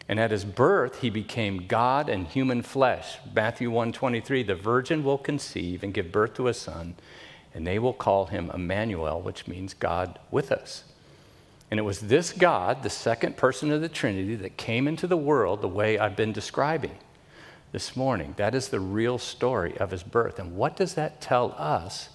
And 0.07 0.19
at 0.19 0.31
his 0.31 0.45
birth, 0.45 0.99
he 0.99 1.09
became 1.09 1.67
God 1.67 2.09
and 2.09 2.27
human 2.27 2.61
flesh. 2.61 3.17
Matthew 3.33 3.71
1:23, 3.71 4.43
the 4.43 4.55
virgin 4.55 5.03
will 5.03 5.17
conceive 5.17 5.81
and 5.83 5.93
give 5.93 6.11
birth 6.11 6.33
to 6.35 6.47
a 6.47 6.53
son, 6.53 6.95
and 7.53 7.65
they 7.65 7.79
will 7.79 7.93
call 7.93 8.25
him 8.25 8.51
Emmanuel, 8.53 9.21
which 9.21 9.47
means 9.47 9.73
God 9.73 10.19
with 10.29 10.51
us. 10.51 10.83
And 11.71 11.79
it 11.79 11.83
was 11.83 12.01
this 12.01 12.33
God, 12.33 12.83
the 12.83 12.89
second 12.89 13.37
person 13.37 13.71
of 13.71 13.81
the 13.81 13.89
Trinity, 13.89 14.35
that 14.35 14.57
came 14.57 14.87
into 14.87 15.07
the 15.07 15.17
world 15.17 15.61
the 15.61 15.67
way 15.67 15.97
I've 15.97 16.15
been 16.15 16.33
describing 16.33 16.97
this 17.71 17.95
morning. 17.95 18.35
That 18.37 18.53
is 18.53 18.67
the 18.67 18.79
real 18.79 19.17
story 19.17 19.75
of 19.77 19.89
his 19.91 20.03
birth. 20.03 20.37
And 20.37 20.55
what 20.55 20.75
does 20.75 20.93
that 20.93 21.21
tell 21.21 21.55
us 21.57 22.09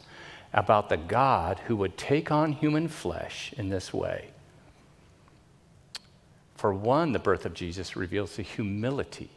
about 0.53 0.89
the 0.89 0.97
God 0.97 1.61
who 1.67 1.77
would 1.77 1.97
take 1.97 2.31
on 2.31 2.53
human 2.53 2.89
flesh 2.89 3.53
in 3.57 3.69
this 3.69 3.93
way? 3.93 4.29
For 6.57 6.75
one, 6.75 7.13
the 7.13 7.19
birth 7.19 7.47
of 7.47 7.55
Jesus 7.55 7.95
reveals 7.95 8.37
the 8.37 8.43
humility 8.43 9.31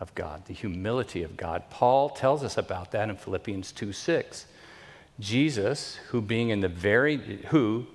of 0.00 0.14
God, 0.14 0.44
the 0.46 0.52
humility 0.52 1.22
of 1.22 1.36
God. 1.36 1.62
Paul 1.70 2.10
tells 2.10 2.42
us 2.42 2.58
about 2.58 2.90
that 2.90 3.08
in 3.08 3.16
Philippians 3.16 3.72
2 3.72 3.92
6. 3.92 4.46
Jesus, 5.20 5.96
who 6.08 6.20
being 6.20 6.50
in 6.50 6.60
the 6.60 6.68
very, 6.68 7.16
who, 7.48 7.86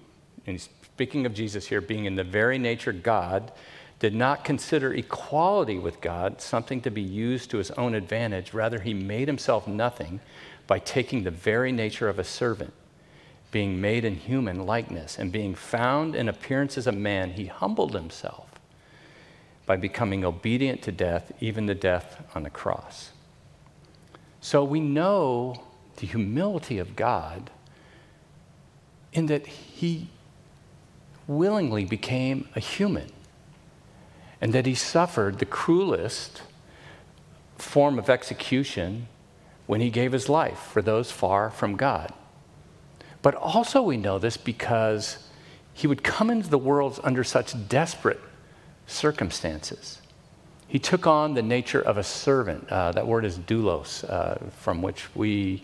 and 0.45 0.59
speaking 0.59 1.25
of 1.25 1.33
Jesus 1.33 1.67
here, 1.67 1.81
being 1.81 2.05
in 2.05 2.15
the 2.15 2.23
very 2.23 2.57
nature 2.57 2.93
God, 2.93 3.51
did 3.99 4.15
not 4.15 4.43
consider 4.43 4.93
equality 4.93 5.77
with 5.77 6.01
God 6.01 6.41
something 6.41 6.81
to 6.81 6.89
be 6.89 7.01
used 7.01 7.51
to 7.51 7.57
his 7.57 7.71
own 7.71 7.95
advantage. 7.95 8.53
Rather, 8.53 8.79
he 8.79 8.93
made 8.93 9.27
himself 9.27 9.67
nothing 9.67 10.19
by 10.67 10.79
taking 10.79 11.23
the 11.23 11.31
very 11.31 11.71
nature 11.71 12.09
of 12.09 12.19
a 12.19 12.23
servant 12.23 12.73
being 13.51 13.79
made 13.79 14.03
in 14.03 14.15
human 14.15 14.65
likeness 14.65 15.17
and 15.17 15.31
being 15.31 15.55
found 15.55 16.13
in 16.15 16.27
appearance 16.27 16.77
as 16.77 16.85
a 16.85 16.91
man, 16.91 17.31
he 17.31 17.45
humbled 17.45 17.93
himself 17.93 18.47
by 19.65 19.77
becoming 19.77 20.23
obedient 20.25 20.81
to 20.81 20.91
death, 20.91 21.31
even 21.39 21.65
the 21.65 21.75
death 21.75 22.23
on 22.35 22.43
the 22.43 22.49
cross. 22.49 23.11
So 24.41 24.63
we 24.63 24.79
know 24.79 25.63
the 25.97 26.07
humility 26.07 26.77
of 26.77 26.95
God 26.95 27.49
in 29.13 29.25
that 29.27 29.47
he 29.47 30.07
willingly 31.27 31.85
became 31.85 32.47
a 32.55 32.59
human 32.59 33.11
and 34.39 34.53
that 34.53 34.65
he 34.65 34.75
suffered 34.75 35.39
the 35.39 35.45
cruelest 35.45 36.43
form 37.57 37.97
of 37.97 38.09
execution 38.09 39.07
when 39.67 39.81
he 39.81 39.89
gave 39.89 40.13
his 40.13 40.27
life 40.27 40.57
for 40.57 40.81
those 40.81 41.11
far 41.11 41.51
from 41.51 41.75
God. 41.75 42.11
But 43.21 43.35
also, 43.35 43.81
we 43.81 43.97
know 43.97 44.17
this 44.17 44.37
because 44.37 45.27
he 45.73 45.85
would 45.85 46.03
come 46.03 46.29
into 46.29 46.49
the 46.49 46.57
world 46.57 46.99
under 47.03 47.23
such 47.23 47.53
desperate 47.67 48.19
circumstances. 48.87 50.01
He 50.67 50.79
took 50.79 51.05
on 51.05 51.33
the 51.33 51.41
nature 51.41 51.81
of 51.81 51.97
a 51.97 52.03
servant. 52.03 52.69
Uh, 52.69 52.91
that 52.93 53.05
word 53.05 53.25
is 53.25 53.37
doulos, 53.37 54.09
uh, 54.09 54.35
from 54.57 54.81
which 54.81 55.13
we 55.15 55.63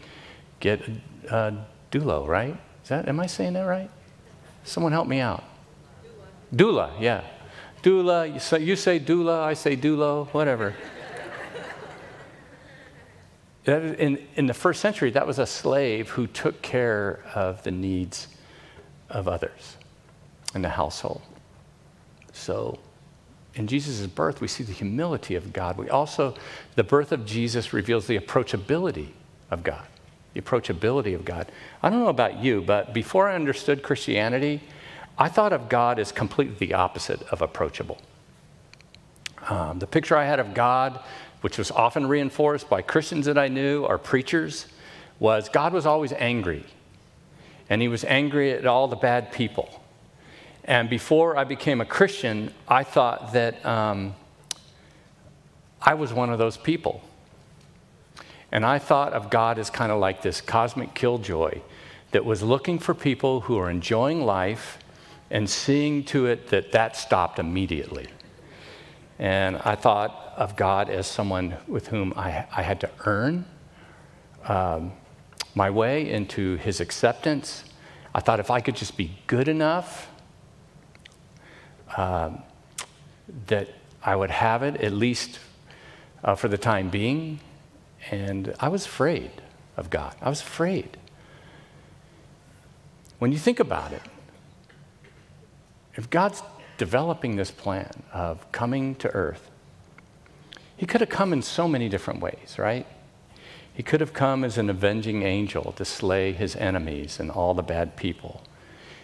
get 0.60 0.82
uh, 1.30 1.52
doulo, 1.92 2.28
right? 2.28 2.58
Is 2.84 2.90
that, 2.90 3.08
am 3.08 3.20
I 3.20 3.28
saying 3.28 3.54
that 3.54 3.64
right? 3.64 3.90
Someone 4.64 4.92
help 4.92 5.08
me 5.08 5.20
out. 5.20 5.44
Doula, 6.54 6.92
yeah. 7.00 7.24
Doula, 7.82 8.32
you 8.32 8.40
say, 8.40 8.60
you 8.60 8.76
say 8.76 9.00
doula, 9.00 9.40
I 9.42 9.54
say 9.56 9.76
doulo, 9.76 10.28
whatever. 10.28 10.76
In, 13.66 14.20
in 14.36 14.46
the 14.48 14.54
first 14.54 14.82
century, 14.82 15.12
that 15.12 15.26
was 15.26 15.40
a 15.40 15.46
slave 15.46 16.10
who 16.10 16.28
took 16.28 16.62
care 16.62 17.24
of 17.34 17.64
the 17.64 17.72
needs 17.72 18.28
of 19.10 19.28
others 19.28 19.78
in 20.54 20.62
the 20.62 20.70
household. 20.70 21.22
So 22.34 22.80
in 23.56 23.68
Jesus' 23.68 24.06
birth, 24.08 24.42
we 24.42 24.48
see 24.48 24.64
the 24.64 24.74
humility 24.74 25.36
of 25.36 25.54
God. 25.54 25.78
We 25.78 25.90
also, 25.90 26.36
the 26.76 26.84
birth 26.84 27.12
of 27.12 27.26
Jesus 27.26 27.72
reveals 27.72 28.08
the 28.08 28.18
approachability 28.18 29.10
of 29.52 29.64
God. 29.64 29.86
The 30.34 30.42
approachability 30.42 31.14
of 31.14 31.24
God. 31.24 31.52
I 31.82 31.90
don't 31.90 32.00
know 32.00 32.08
about 32.08 32.44
you, 32.44 32.62
but 32.62 32.94
before 32.94 33.30
I 33.30 33.36
understood 33.36 33.84
Christianity, 33.84 34.62
I 35.18 35.30
thought 35.30 35.54
of 35.54 35.70
God 35.70 36.00
as 36.00 36.12
completely 36.12 36.68
the 36.68 36.74
opposite 36.74 37.22
of 37.24 37.42
approachable. 37.42 38.00
Um, 39.48 39.78
the 39.78 39.88
picture 39.88 40.18
I 40.18 40.26
had 40.26 40.40
of 40.40 40.56
God, 40.56 41.00
which 41.44 41.58
was 41.58 41.72
often 41.72 42.08
reinforced 42.08 42.70
by 42.70 42.82
Christians 42.82 43.26
that 43.26 43.38
I 43.38 43.50
knew 43.50 43.84
or 43.84 43.98
preachers, 43.98 44.66
was 45.20 45.50
God 45.50 45.74
was 45.74 45.86
always 45.86 46.14
angry. 46.14 46.64
And 47.70 47.82
he 47.82 47.90
was 47.90 48.06
angry 48.06 48.54
at 48.54 48.66
all 48.66 48.88
the 48.88 48.96
bad 48.96 49.34
people. 49.34 49.84
And 50.64 50.90
before 50.90 51.36
I 51.36 51.44
became 51.44 51.82
a 51.82 51.86
Christian, 51.86 52.54
I 52.66 52.86
thought 52.86 53.34
that 53.34 53.66
um, 53.66 54.16
I 55.82 55.96
was 55.96 56.14
one 56.14 56.30
of 56.30 56.40
those 56.40 56.56
people. 56.56 57.02
And 58.50 58.66
I 58.66 58.80
thought 58.80 59.12
of 59.12 59.30
God 59.30 59.60
as 59.60 59.70
kind 59.70 59.92
of 59.92 60.00
like 60.00 60.22
this 60.22 60.40
cosmic 60.40 60.94
killjoy 60.94 61.60
that 62.12 62.24
was 62.24 62.42
looking 62.42 62.80
for 62.80 62.94
people 62.94 63.42
who 63.42 63.58
are 63.58 63.70
enjoying 63.70 64.26
life 64.26 64.80
and 65.30 65.50
seeing 65.50 66.06
to 66.06 66.28
it 66.28 66.48
that 66.52 66.72
that 66.72 66.96
stopped 66.96 67.38
immediately. 67.38 68.08
And 69.20 69.58
I 69.58 69.76
thought 69.76 70.23
of 70.36 70.56
God 70.56 70.90
as 70.90 71.08
someone 71.08 71.56
with 71.68 71.88
whom 71.88 72.14
I, 72.16 72.46
I 72.56 72.62
had 72.62 72.80
to 72.82 72.90
earn 73.06 73.46
um, 74.46 74.94
my 75.56 75.70
way 75.70 76.10
into 76.10 76.58
his 76.58 76.80
acceptance. 76.80 77.64
I 78.14 78.20
thought 78.20 78.40
if 78.40 78.52
I 78.52 78.60
could 78.60 78.76
just 78.76 78.98
be 78.98 79.18
good 79.28 79.48
enough, 79.48 80.10
um, 81.98 82.42
that 83.48 83.70
I 84.04 84.16
would 84.16 84.32
have 84.32 84.64
it, 84.64 84.78
at 84.82 84.92
least 84.92 85.40
uh, 86.24 86.36
for 86.36 86.48
the 86.48 86.58
time 86.58 86.90
being. 86.90 87.40
And 88.12 88.54
I 88.60 88.68
was 88.68 88.86
afraid 88.86 89.32
of 89.78 89.90
God. 89.90 90.16
I 90.22 90.30
was 90.30 90.42
afraid. 90.42 90.98
When 93.20 93.32
you 93.32 93.38
think 93.38 93.60
about 93.60 93.94
it, 93.94 94.02
if 95.96 96.10
God's 96.10 96.42
developing 96.78 97.36
this 97.36 97.52
plan 97.52 97.92
of 98.12 98.52
coming 98.52 98.96
to 98.96 99.10
earth, 99.10 99.50
He 100.84 100.88
could 100.88 101.00
have 101.00 101.10
come 101.10 101.32
in 101.32 101.42
so 101.42 101.66
many 101.66 101.88
different 101.88 102.20
ways, 102.20 102.58
right? 102.60 102.86
He 103.74 103.84
could 103.84 104.02
have 104.02 104.12
come 104.12 104.44
as 104.44 104.58
an 104.58 104.70
avenging 104.70 105.24
angel 105.24 105.72
to 105.78 105.86
slay 105.86 106.34
his 106.34 106.58
enemies 106.58 107.22
and 107.22 107.32
all 107.32 107.54
the 107.54 107.64
bad 107.64 107.96
people. 107.96 108.44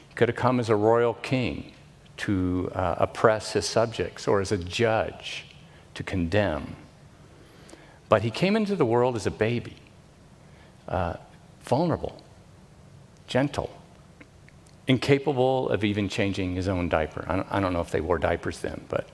He 0.09 0.13
could 0.13 0.27
have 0.27 0.35
come 0.35 0.59
as 0.59 0.67
a 0.67 0.75
royal 0.75 1.13
king 1.13 1.71
to 2.17 2.69
uh, 2.75 2.95
oppress 2.97 3.53
his 3.53 3.65
subjects 3.65 4.27
or 4.27 4.41
as 4.41 4.51
a 4.51 4.57
judge 4.57 5.45
to 5.93 6.03
condemn. 6.03 6.75
But 8.09 8.23
he 8.23 8.29
came 8.29 8.57
into 8.57 8.75
the 8.75 8.85
world 8.85 9.15
as 9.15 9.25
a 9.25 9.31
baby, 9.31 9.77
uh, 10.89 11.13
vulnerable, 11.61 12.21
gentle, 13.25 13.69
incapable 14.85 15.69
of 15.69 15.85
even 15.85 16.09
changing 16.09 16.55
his 16.55 16.67
own 16.67 16.89
diaper. 16.89 17.23
I 17.25 17.37
don't, 17.37 17.47
I 17.49 17.59
don't 17.61 17.71
know 17.71 17.79
if 17.79 17.91
they 17.91 18.01
wore 18.01 18.17
diapers 18.17 18.59
then, 18.59 18.83
but 18.89 19.07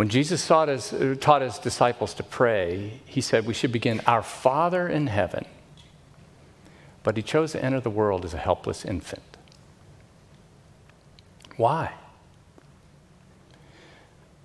when 0.00 0.08
Jesus 0.08 0.46
taught 0.46 0.68
his, 0.68 0.94
taught 1.20 1.42
his 1.42 1.58
disciples 1.58 2.14
to 2.14 2.22
pray, 2.22 3.00
he 3.04 3.20
said 3.20 3.44
we 3.44 3.52
should 3.52 3.70
begin, 3.70 4.00
Our 4.06 4.22
Father 4.22 4.88
in 4.88 5.08
heaven. 5.08 5.44
But 7.02 7.18
he 7.18 7.22
chose 7.22 7.52
to 7.52 7.62
enter 7.62 7.80
the 7.80 7.90
world 7.90 8.24
as 8.24 8.32
a 8.32 8.38
helpless 8.38 8.86
infant. 8.86 9.36
Why? 11.58 11.92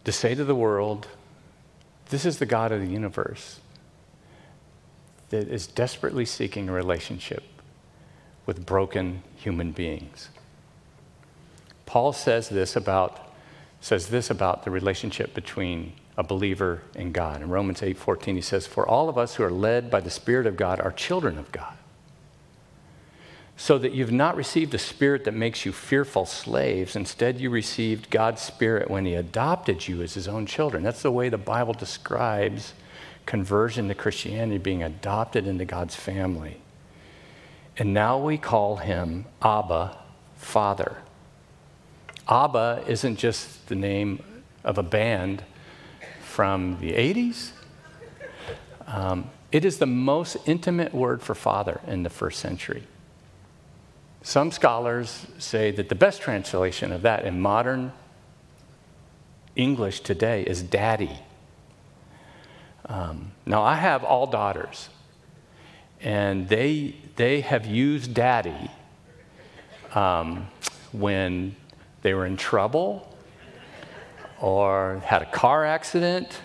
To 0.04 0.12
say 0.12 0.36
to 0.36 0.44
the 0.44 0.54
world, 0.54 1.08
this 2.10 2.26
is 2.26 2.40
the 2.40 2.46
God 2.46 2.74
of 2.74 2.82
the 2.82 2.92
universe 2.92 3.62
that 5.30 5.48
is 5.48 5.68
desperately 5.68 6.26
seeking 6.26 6.68
a 6.68 6.74
relationship 6.74 7.46
with 8.46 8.66
broken 8.66 9.24
human 9.38 9.72
beings. 9.72 10.28
Paul 11.86 12.12
says 12.12 12.50
this 12.50 12.76
about 12.76 13.25
says 13.86 14.08
this 14.08 14.32
about 14.32 14.64
the 14.64 14.72
relationship 14.72 15.36
between 15.36 15.94
a 16.18 16.24
believer 16.24 16.82
and 16.96 17.14
God. 17.14 17.40
In 17.44 17.50
Romans 17.50 17.84
8:14 17.84 18.36
he 18.36 18.42
says, 18.42 18.66
"For 18.66 18.84
all 18.84 19.10
of 19.10 19.16
us 19.16 19.36
who 19.36 19.44
are 19.44 19.52
led 19.52 19.92
by 19.92 20.00
the 20.00 20.10
Spirit 20.10 20.48
of 20.48 20.58
God 20.58 20.80
are 20.80 20.92
children 20.92 21.38
of 21.38 21.52
God." 21.52 21.76
So 23.56 23.78
that 23.78 23.92
you've 23.92 24.12
not 24.12 24.36
received 24.36 24.74
a 24.74 24.80
spirit 24.80 25.24
that 25.26 25.36
makes 25.36 25.68
you 25.68 25.72
fearful 25.72 26.26
slaves. 26.26 26.96
Instead, 26.96 27.40
you 27.40 27.52
received 27.52 28.10
God's 28.10 28.42
Spirit 28.42 28.90
when 28.90 29.06
He 29.06 29.14
adopted 29.14 29.88
you 29.88 30.02
as 30.02 30.16
His 30.16 30.28
own 30.28 30.48
children. 30.48 30.82
That's 30.82 31.04
the 31.04 31.12
way 31.12 31.30
the 31.30 31.38
Bible 31.38 31.76
describes 31.76 32.74
conversion 33.28 33.88
to 33.90 33.94
Christianity, 33.94 34.58
being 34.58 34.82
adopted 34.82 35.46
into 35.46 35.64
God's 35.64 35.96
family. 35.96 36.60
And 37.78 37.94
now 37.94 38.18
we 38.18 38.40
call 38.40 38.78
Him 38.78 39.26
Abba, 39.44 39.96
Father. 40.38 40.98
ABBA 42.28 42.84
isn't 42.88 43.18
just 43.18 43.68
the 43.68 43.76
name 43.76 44.24
of 44.64 44.78
a 44.78 44.84
band 44.84 45.44
from 46.22 46.80
the 46.80 46.94
80s. 46.94 47.52
Um, 48.88 49.30
it 49.52 49.64
is 49.64 49.78
the 49.78 49.86
most 49.86 50.38
intimate 50.46 50.94
word 50.94 51.22
for 51.22 51.36
father 51.36 51.82
in 51.88 52.04
the 52.04 52.10
first 52.10 52.40
century. 52.40 52.84
Some 54.22 54.52
scholars 54.52 55.28
say 55.38 55.70
that 55.72 55.88
the 55.90 55.96
best 55.96 56.22
translation 56.22 56.92
of 56.92 57.04
that 57.04 57.26
in 57.26 57.40
modern 57.40 57.94
English 59.56 60.00
today 60.00 60.42
is 60.44 60.64
daddy. 60.64 61.20
Um, 62.88 63.32
now, 63.46 63.64
I 63.64 63.76
have 63.76 64.04
all 64.04 64.28
daughters, 64.28 64.90
and 66.02 66.50
they, 66.50 66.96
they 67.16 67.42
have 67.42 67.66
used 67.66 68.14
daddy 68.14 68.72
um, 69.94 70.48
when 70.92 71.56
they 72.06 72.14
were 72.14 72.28
in 72.28 72.38
trouble 72.38 73.12
or 74.40 75.02
had 75.04 75.24
a 75.24 75.26
car 75.26 75.66
accident 75.66 76.40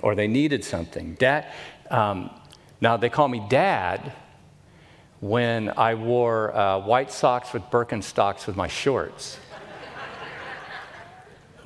or 0.00 0.14
they 0.14 0.26
needed 0.26 0.64
something. 0.64 1.12
Dad, 1.16 1.46
um, 1.90 2.30
now 2.80 2.96
they 2.96 3.10
call 3.10 3.28
me 3.28 3.44
dad 3.50 4.14
when 5.20 5.68
I 5.68 5.94
wore 5.94 6.56
uh, 6.56 6.78
white 6.78 7.12
socks 7.12 7.52
with 7.52 7.64
Birkenstocks 7.64 8.46
with 8.46 8.56
my 8.56 8.66
shorts. 8.66 9.36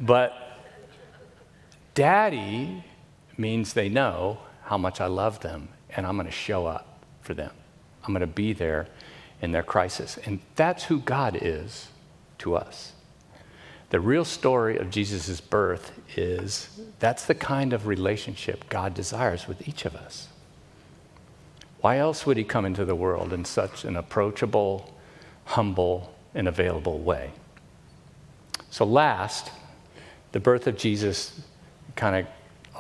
but 0.01 0.33
daddy 1.95 2.83
means 3.37 3.73
they 3.73 3.89
know 3.89 4.39
how 4.65 4.77
much 4.77 5.01
I 5.01 5.07
love 5.07 5.39
them 5.39 5.69
and 5.91 6.05
I'm 6.05 6.17
going 6.17 6.27
to 6.27 6.33
show 6.33 6.67
up 6.67 7.05
for 7.21 7.35
them. 7.35 7.53
I'm 8.03 8.13
going 8.13 8.21
to 8.21 8.27
be 8.27 8.53
there 8.53 8.89
in 9.41 9.53
their 9.53 9.63
crisis. 9.63 10.19
And 10.25 10.41
that's 10.57 10.83
who 10.83 10.99
God 10.99 11.39
is 11.41 11.87
to 12.39 12.57
us. 12.57 12.95
The 13.91 14.01
real 14.01 14.25
story 14.25 14.77
of 14.77 14.91
Jesus' 14.91 15.41
birth 15.41 15.93
is 16.17 16.69
that's 16.99 17.25
the 17.25 17.35
kind 17.35 17.73
of 17.73 17.87
relationship 17.87 18.69
God 18.69 18.93
desires 18.93 19.49
with 19.49 19.67
each 19.67 19.85
of 19.85 19.97
us. 19.97 20.29
Why 21.81 21.99
else 21.99 22.27
would 22.27 22.37
he 22.37 22.45
come 22.45 22.67
into 22.67 22.85
the 22.85 22.95
world 22.95 23.33
in 23.33 23.45
such 23.45 23.85
an 23.85 23.97
approachable, 23.97 24.95
humble, 25.47 26.15
and 26.35 26.47
available 26.47 26.99
way? 26.99 27.31
So, 28.71 28.85
last, 28.85 29.51
the 30.33 30.41
birth 30.41 30.67
of 30.67 30.77
Jesus 30.77 31.41
kind 31.97 32.17
of 32.17 32.27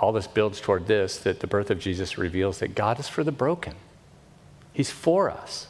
all 0.01 0.12
this 0.12 0.27
builds 0.27 0.61
toward 0.61 0.87
this 0.87 1.18
that 1.18 1.40
the 1.40 1.47
birth 1.47 1.71
of 1.71 1.79
Jesus 1.81 2.18
reveals 2.18 2.59
that 2.59 2.75
God 2.75 3.01
is 3.01 3.09
for 3.09 3.25
the 3.25 3.33
broken, 3.33 3.75
He's 4.73 4.90
for 4.90 5.31
us. 5.31 5.68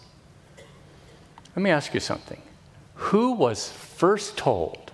Let 1.55 1.63
me 1.63 1.71
ask 1.71 1.95
you 1.95 2.01
something. 2.01 2.43
Who 2.95 3.33
was 3.33 3.71
first 3.71 4.37
told 4.37 4.88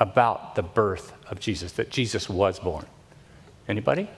about 0.00 0.54
the 0.56 0.62
birth 0.62 1.12
of 1.28 1.38
Jesus, 1.38 1.72
that 1.72 1.90
Jesus 1.90 2.28
was 2.28 2.58
born? 2.58 2.86
Anybody? 3.68 4.08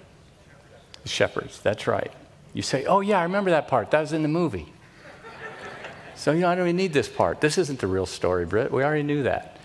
The 1.02 1.08
shepherds, 1.08 1.60
that's 1.60 1.86
right. 1.86 2.12
You 2.54 2.62
say, 2.62 2.84
oh, 2.86 3.00
yeah, 3.00 3.18
I 3.18 3.24
remember 3.24 3.50
that 3.50 3.68
part. 3.68 3.90
That 3.90 4.00
was 4.00 4.12
in 4.12 4.22
the 4.22 4.28
movie. 4.28 4.72
so, 6.14 6.32
you 6.32 6.40
know, 6.40 6.48
I 6.48 6.54
don't 6.54 6.68
even 6.68 6.76
need 6.76 6.92
this 6.92 7.08
part. 7.08 7.40
This 7.40 7.58
isn't 7.58 7.80
the 7.80 7.86
real 7.86 8.06
story, 8.06 8.46
Britt. 8.46 8.70
We 8.70 8.84
already 8.84 9.02
knew 9.02 9.24
that. 9.24 9.58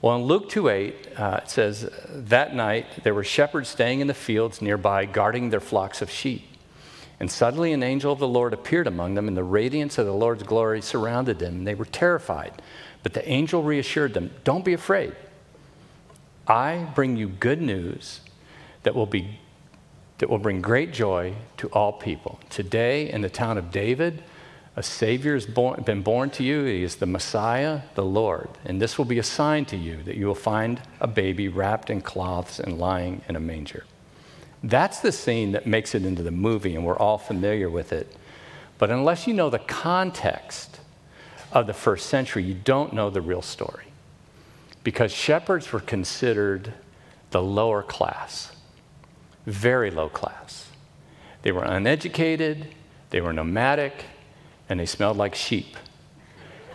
Well, 0.00 0.16
in 0.16 0.22
Luke 0.22 0.48
2 0.48 0.68
8, 0.68 1.08
uh, 1.16 1.40
it 1.42 1.50
says, 1.50 1.90
That 2.08 2.54
night 2.54 2.86
there 3.02 3.14
were 3.14 3.24
shepherds 3.24 3.68
staying 3.68 4.00
in 4.00 4.06
the 4.06 4.14
fields 4.14 4.62
nearby, 4.62 5.04
guarding 5.04 5.50
their 5.50 5.60
flocks 5.60 6.00
of 6.00 6.10
sheep. 6.10 6.44
And 7.20 7.28
suddenly 7.28 7.72
an 7.72 7.82
angel 7.82 8.12
of 8.12 8.20
the 8.20 8.28
Lord 8.28 8.52
appeared 8.52 8.86
among 8.86 9.14
them, 9.14 9.26
and 9.26 9.36
the 9.36 9.42
radiance 9.42 9.98
of 9.98 10.06
the 10.06 10.12
Lord's 10.12 10.44
glory 10.44 10.80
surrounded 10.80 11.40
them, 11.40 11.56
and 11.56 11.66
they 11.66 11.74
were 11.74 11.84
terrified. 11.84 12.62
But 13.02 13.12
the 13.12 13.28
angel 13.28 13.64
reassured 13.64 14.14
them, 14.14 14.30
Don't 14.44 14.64
be 14.64 14.72
afraid. 14.72 15.16
I 16.48 16.88
bring 16.94 17.16
you 17.16 17.28
good 17.28 17.60
news 17.60 18.20
that 18.82 18.94
will, 18.94 19.06
be, 19.06 19.38
that 20.16 20.30
will 20.30 20.38
bring 20.38 20.62
great 20.62 20.92
joy 20.92 21.34
to 21.58 21.68
all 21.68 21.92
people. 21.92 22.40
Today, 22.48 23.10
in 23.10 23.20
the 23.20 23.28
town 23.28 23.58
of 23.58 23.70
David, 23.70 24.22
a 24.74 24.82
Savior 24.82 25.34
has 25.34 25.44
born, 25.44 25.82
been 25.82 26.02
born 26.02 26.30
to 26.30 26.42
you. 26.42 26.64
He 26.64 26.82
is 26.82 26.96
the 26.96 27.06
Messiah, 27.06 27.82
the 27.96 28.04
Lord. 28.04 28.48
And 28.64 28.80
this 28.80 28.96
will 28.96 29.04
be 29.04 29.18
a 29.18 29.24
sign 29.24 29.66
to 29.66 29.76
you 29.76 30.02
that 30.04 30.16
you 30.16 30.26
will 30.26 30.34
find 30.34 30.80
a 31.00 31.06
baby 31.06 31.48
wrapped 31.48 31.90
in 31.90 32.00
cloths 32.00 32.58
and 32.58 32.78
lying 32.78 33.20
in 33.28 33.36
a 33.36 33.40
manger. 33.40 33.84
That's 34.62 35.00
the 35.00 35.12
scene 35.12 35.52
that 35.52 35.66
makes 35.66 35.94
it 35.94 36.04
into 36.04 36.22
the 36.22 36.30
movie, 36.30 36.74
and 36.74 36.84
we're 36.84 36.98
all 36.98 37.18
familiar 37.18 37.68
with 37.68 37.92
it. 37.92 38.16
But 38.78 38.90
unless 38.90 39.26
you 39.26 39.34
know 39.34 39.50
the 39.50 39.58
context 39.58 40.80
of 41.52 41.66
the 41.66 41.74
first 41.74 42.06
century, 42.06 42.42
you 42.44 42.54
don't 42.54 42.92
know 42.92 43.10
the 43.10 43.20
real 43.20 43.42
story 43.42 43.87
because 44.84 45.12
shepherds 45.12 45.72
were 45.72 45.80
considered 45.80 46.72
the 47.30 47.42
lower 47.42 47.82
class, 47.82 48.52
very 49.46 49.90
low 49.90 50.08
class. 50.08 50.68
They 51.42 51.52
were 51.52 51.64
uneducated, 51.64 52.74
they 53.10 53.20
were 53.20 53.32
nomadic, 53.32 54.04
and 54.68 54.80
they 54.80 54.86
smelled 54.86 55.16
like 55.16 55.34
sheep. 55.34 55.76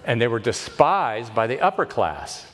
and 0.06 0.22
they 0.22 0.28
were 0.28 0.40
despised 0.40 1.34
by 1.34 1.48
the 1.48 1.60
upper 1.62 1.86
class. 1.86 2.46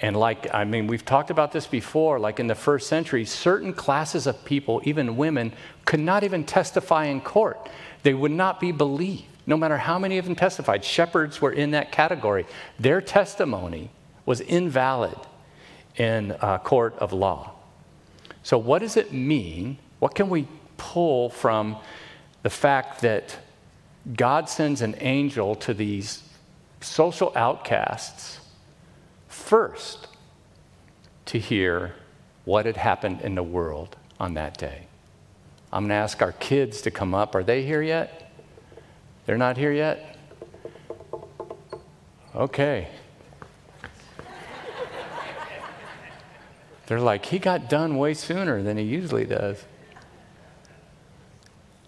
And 0.00 0.16
like, 0.16 0.52
I 0.54 0.64
mean, 0.64 0.86
we've 0.86 1.04
talked 1.04 1.30
about 1.30 1.52
this 1.52 1.66
before, 1.66 2.18
like 2.18 2.40
in 2.40 2.46
the 2.46 2.54
first 2.54 2.88
century, 2.88 3.24
certain 3.24 3.72
classes 3.72 4.26
of 4.26 4.44
people, 4.44 4.80
even 4.84 5.16
women, 5.16 5.52
could 5.84 6.00
not 6.00 6.24
even 6.24 6.44
testify 6.44 7.04
in 7.06 7.20
court. 7.20 7.68
They 8.02 8.14
would 8.14 8.32
not 8.32 8.60
be 8.60 8.72
believed, 8.72 9.24
no 9.46 9.56
matter 9.56 9.76
how 9.76 9.98
many 9.98 10.16
of 10.16 10.24
them 10.24 10.34
testified. 10.34 10.84
Shepherds 10.84 11.42
were 11.42 11.52
in 11.52 11.72
that 11.72 11.92
category. 11.92 12.46
Their 12.78 13.02
testimony 13.02 13.90
was 14.30 14.40
invalid 14.40 15.18
in 15.96 16.36
a 16.40 16.56
court 16.60 16.94
of 16.98 17.12
law. 17.12 17.50
So, 18.44 18.56
what 18.58 18.78
does 18.78 18.96
it 18.96 19.12
mean? 19.12 19.76
What 19.98 20.14
can 20.14 20.28
we 20.30 20.46
pull 20.76 21.30
from 21.30 21.76
the 22.44 22.48
fact 22.48 23.00
that 23.00 23.36
God 24.14 24.48
sends 24.48 24.82
an 24.82 24.94
angel 25.00 25.56
to 25.56 25.74
these 25.74 26.22
social 26.80 27.32
outcasts 27.34 28.38
first 29.26 30.06
to 31.26 31.40
hear 31.40 31.96
what 32.44 32.66
had 32.66 32.76
happened 32.76 33.22
in 33.22 33.34
the 33.34 33.42
world 33.42 33.96
on 34.20 34.34
that 34.34 34.56
day. 34.56 34.86
I'm 35.72 35.82
going 35.82 35.88
to 35.88 35.94
ask 35.96 36.22
our 36.22 36.32
kids 36.32 36.82
to 36.82 36.92
come 36.92 37.14
up. 37.16 37.34
Are 37.34 37.42
they 37.42 37.64
here 37.64 37.82
yet? 37.82 38.30
They're 39.26 39.36
not 39.36 39.56
here 39.56 39.72
yet? 39.72 40.16
Okay. 42.36 42.86
They're 46.90 46.98
like, 46.98 47.26
he 47.26 47.38
got 47.38 47.68
done 47.68 47.98
way 47.98 48.14
sooner 48.14 48.64
than 48.64 48.76
he 48.76 48.82
usually 48.82 49.24
does. 49.24 49.62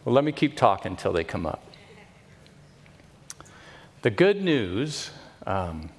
Well, 0.04 0.14
let 0.14 0.22
me 0.22 0.30
keep 0.30 0.56
talking 0.56 0.92
until 0.92 1.12
they 1.12 1.24
come 1.24 1.44
up. 1.44 1.60
The 4.02 4.10
good 4.10 4.40
news 4.40 5.10
um, 5.44 5.90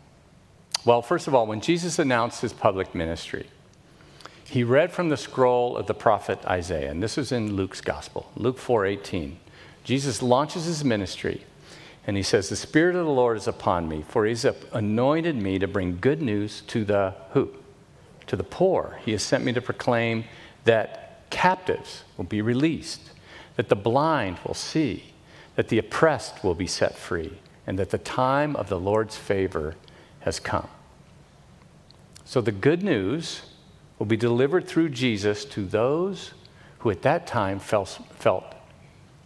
well, 0.85 1.01
first 1.01 1.27
of 1.27 1.35
all, 1.35 1.45
when 1.45 1.59
Jesus 1.59 1.99
announced 1.99 2.41
his 2.41 2.53
public 2.53 2.95
ministry, 2.95 3.47
he 4.45 4.63
read 4.63 4.93
from 4.93 5.09
the 5.09 5.17
scroll 5.17 5.75
of 5.75 5.87
the 5.87 5.93
prophet 5.93 6.39
Isaiah, 6.45 6.89
and 6.89 7.03
this 7.03 7.17
is 7.17 7.33
in 7.33 7.57
Luke's 7.57 7.81
gospel, 7.81 8.31
Luke 8.37 8.57
4:18. 8.57 9.35
Jesus 9.83 10.21
launches 10.21 10.63
his 10.63 10.85
ministry, 10.85 11.43
and 12.07 12.15
he 12.15 12.23
says, 12.23 12.47
"The 12.47 12.55
spirit 12.55 12.95
of 12.95 13.05
the 13.05 13.11
Lord 13.11 13.35
is 13.35 13.49
upon 13.49 13.89
me, 13.89 14.05
for 14.07 14.25
he's 14.25 14.45
anointed 14.45 15.35
me 15.35 15.59
to 15.59 15.67
bring 15.67 15.99
good 15.99 16.21
news 16.21 16.61
to 16.67 16.85
the 16.85 17.15
who? 17.31 17.51
To 18.27 18.35
the 18.35 18.43
poor. 18.43 18.99
He 19.05 19.11
has 19.11 19.23
sent 19.23 19.43
me 19.43 19.53
to 19.53 19.61
proclaim 19.61 20.25
that 20.63 21.29
captives 21.29 22.03
will 22.17 22.25
be 22.25 22.41
released, 22.41 23.11
that 23.55 23.69
the 23.69 23.75
blind 23.75 24.39
will 24.45 24.53
see, 24.53 25.13
that 25.55 25.67
the 25.67 25.77
oppressed 25.77 26.43
will 26.43 26.55
be 26.55 26.67
set 26.67 26.97
free, 26.97 27.39
and 27.67 27.77
that 27.79 27.89
the 27.89 27.97
time 27.97 28.55
of 28.55 28.69
the 28.69 28.79
Lord's 28.79 29.17
favor 29.17 29.75
has 30.21 30.39
come. 30.39 30.67
So 32.25 32.39
the 32.39 32.51
good 32.51 32.81
news 32.81 33.41
will 33.99 34.05
be 34.05 34.17
delivered 34.17 34.67
through 34.67 34.89
Jesus 34.89 35.43
to 35.45 35.65
those 35.65 36.33
who 36.79 36.89
at 36.89 37.01
that 37.01 37.27
time 37.27 37.59
felt, 37.59 38.55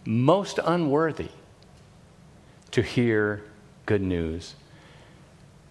most 0.04 0.58
unworthy 0.64 1.28
to 2.70 2.82
hear 2.82 3.42
good 3.86 4.02
news 4.02 4.54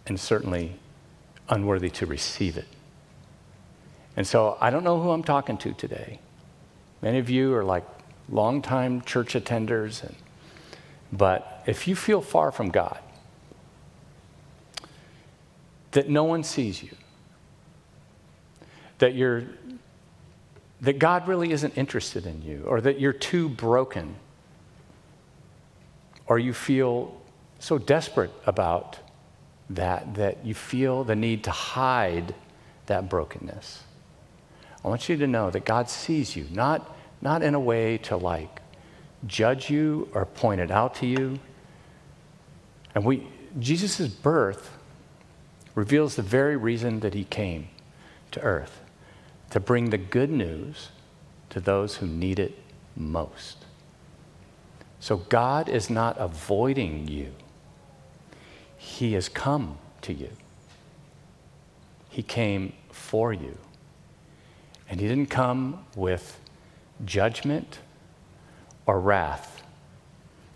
and 0.05 0.19
certainly 0.19 0.79
unworthy 1.49 1.89
to 1.89 2.05
receive 2.05 2.57
it. 2.57 2.67
And 4.17 4.25
so 4.25 4.58
I 4.60 4.71
don't 4.71 4.84
know 4.84 4.99
who 4.99 5.12
I'm 5.12 5.23
talking 5.23 5.58
to 5.60 5.73
today. 5.73 6.19
Many 7.03 7.19
of 7.19 7.30
you 7.30 7.53
are 7.53 7.63
like 7.63 7.86
longtime 8.27 9.01
church 9.03 9.36
attenders, 9.36 10.03
and, 10.03 10.15
but 11.13 11.63
if 11.67 11.88
you 11.88 11.95
feel 11.95 12.21
far 12.21 12.51
from 12.51 12.69
God, 12.69 12.99
that 15.91 16.10
no 16.10 16.23
one 16.23 16.43
sees 16.43 16.82
you, 16.82 16.89
that 18.97 19.13
you're 19.13 19.43
that 20.82 20.99
God 20.99 21.27
really 21.27 21.51
isn't 21.51 21.75
interested 21.75 22.25
in 22.25 22.41
you, 22.41 22.63
or 22.67 22.82
that 22.82 22.99
you're 22.99 23.13
too 23.13 23.49
broken, 23.49 24.15
or 26.27 26.38
you 26.39 26.53
feel 26.53 27.19
so 27.60 27.77
desperate 27.77 28.32
about 28.47 28.97
that 29.69 30.15
that 30.15 30.43
you 30.43 30.56
feel 30.56 31.03
the 31.03 31.15
need 31.15 31.43
to 31.43 31.51
hide 31.51 32.34
that 32.88 33.10
brokenness. 33.10 33.84
I 34.88 34.89
want 34.89 35.10
you 35.10 35.17
to 35.17 35.28
know 35.28 35.52
that 35.52 35.65
God 35.65 35.89
sees 35.89 36.38
you, 36.38 36.47
not, 36.50 36.95
not 37.21 37.43
in 37.43 37.56
a 37.56 37.60
way 37.60 37.97
to 38.04 38.15
like 38.15 38.62
judge 39.26 39.69
you 39.69 40.08
or 40.13 40.26
point 40.26 40.62
it 40.62 40.71
out 40.71 40.95
to 40.95 41.06
you. 41.06 41.39
And 42.95 43.04
we, 43.04 43.28
Jesus' 43.60 44.08
birth 44.08 44.78
reveals 45.76 46.15
the 46.15 46.21
very 46.21 46.56
reason 46.56 47.02
that 47.02 47.13
he 47.13 47.26
came 47.26 47.67
to 48.32 48.39
earth 48.39 48.80
to 49.50 49.60
bring 49.60 49.89
the 49.89 49.97
good 49.97 50.32
news 50.32 50.88
to 51.50 51.60
those 51.60 51.97
who 51.97 52.08
need 52.08 52.39
it 52.39 52.58
most. 52.95 53.65
So 55.02 55.17
God 55.17 55.67
is 55.67 55.89
not 55.89 56.15
avoiding 56.17 57.10
you, 57.10 57.34
He 58.78 59.12
has 59.15 59.28
come 59.28 59.80
to 60.04 60.13
you. 60.13 60.30
He 62.10 62.23
came 62.23 62.71
for 62.89 63.34
you. 63.34 63.58
And 64.89 65.00
He 65.00 65.08
didn't 65.08 65.30
come 65.30 65.86
with 65.95 66.39
judgment 67.06 67.80
or 68.86 69.00
wrath. 69.00 69.62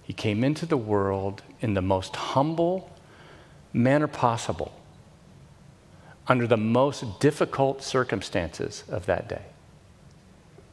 He 0.04 0.14
came 0.14 0.44
into 0.44 0.66
the 0.66 0.78
world 0.78 1.44
in 1.60 1.74
the 1.74 1.82
most 1.82 2.16
humble 2.16 2.90
manner 3.74 4.08
possible 4.08 4.74
under 6.28 6.48
the 6.48 6.58
most 6.58 7.20
difficult 7.20 7.84
circumstances 7.84 8.84
of 8.90 9.06
that 9.06 9.28
day. 9.28 9.44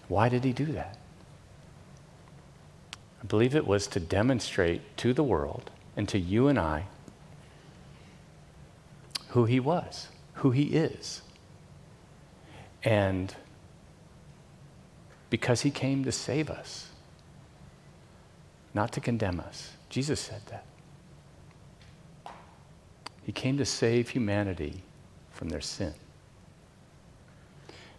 Why 0.08 0.28
did 0.28 0.44
he 0.44 0.52
do 0.52 0.66
that? 0.66 0.96
I 3.22 3.26
believe 3.26 3.54
it 3.54 3.66
was 3.66 3.86
to 3.88 4.00
demonstrate 4.00 4.96
to 4.98 5.12
the 5.12 5.22
world 5.22 5.70
and 5.96 6.08
to 6.08 6.18
you 6.18 6.48
and 6.48 6.58
I 6.58 6.84
who 9.30 9.44
he 9.44 9.60
was, 9.60 10.08
who 10.34 10.52
he 10.52 10.64
is. 10.64 11.22
And 12.84 13.34
because 15.30 15.62
he 15.62 15.70
came 15.70 16.04
to 16.04 16.12
save 16.12 16.50
us, 16.50 16.88
not 18.74 18.92
to 18.92 19.00
condemn 19.00 19.40
us. 19.40 19.72
Jesus 19.90 20.20
said 20.20 20.42
that. 20.50 20.64
He 23.24 23.32
came 23.32 23.58
to 23.58 23.64
save 23.64 24.10
humanity 24.10 24.82
from 25.32 25.50
their 25.50 25.60
sin. 25.60 25.94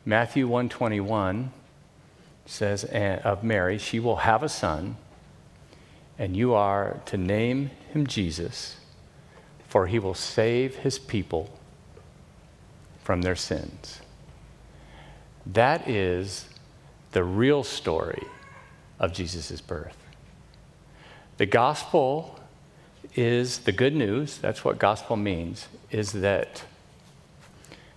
Matthew 0.06 0.48
121 0.48 1.52
says 2.46 2.84
of 2.84 3.44
Mary, 3.44 3.78
she 3.78 4.00
will 4.00 4.18
have 4.18 4.42
a 4.42 4.50
son, 4.50 4.98
and 6.18 6.36
you 6.36 6.54
are 6.56 7.00
to 7.06 7.16
name 7.16 7.70
him 7.94 8.08
Jesus, 8.08 8.78
for 9.68 9.86
he 9.86 10.00
will 10.00 10.16
save 10.16 10.78
his 10.78 10.98
people 10.98 11.52
from 13.04 13.22
their 13.22 13.36
sins. 13.36 14.02
That 15.46 15.88
is 15.88 16.50
the 17.12 17.24
real 17.24 17.64
story 17.64 18.24
of 19.00 19.14
Jesus' 19.14 19.62
birth. 19.62 19.98
The 21.38 21.46
gospel 21.46 22.40
is 23.16 23.60
the 23.60 23.72
good 23.72 23.96
news, 23.96 24.38
that's 24.38 24.64
what 24.64 24.78
gospel 24.78 25.16
means, 25.16 25.68
is 25.90 26.12
that 26.12 26.64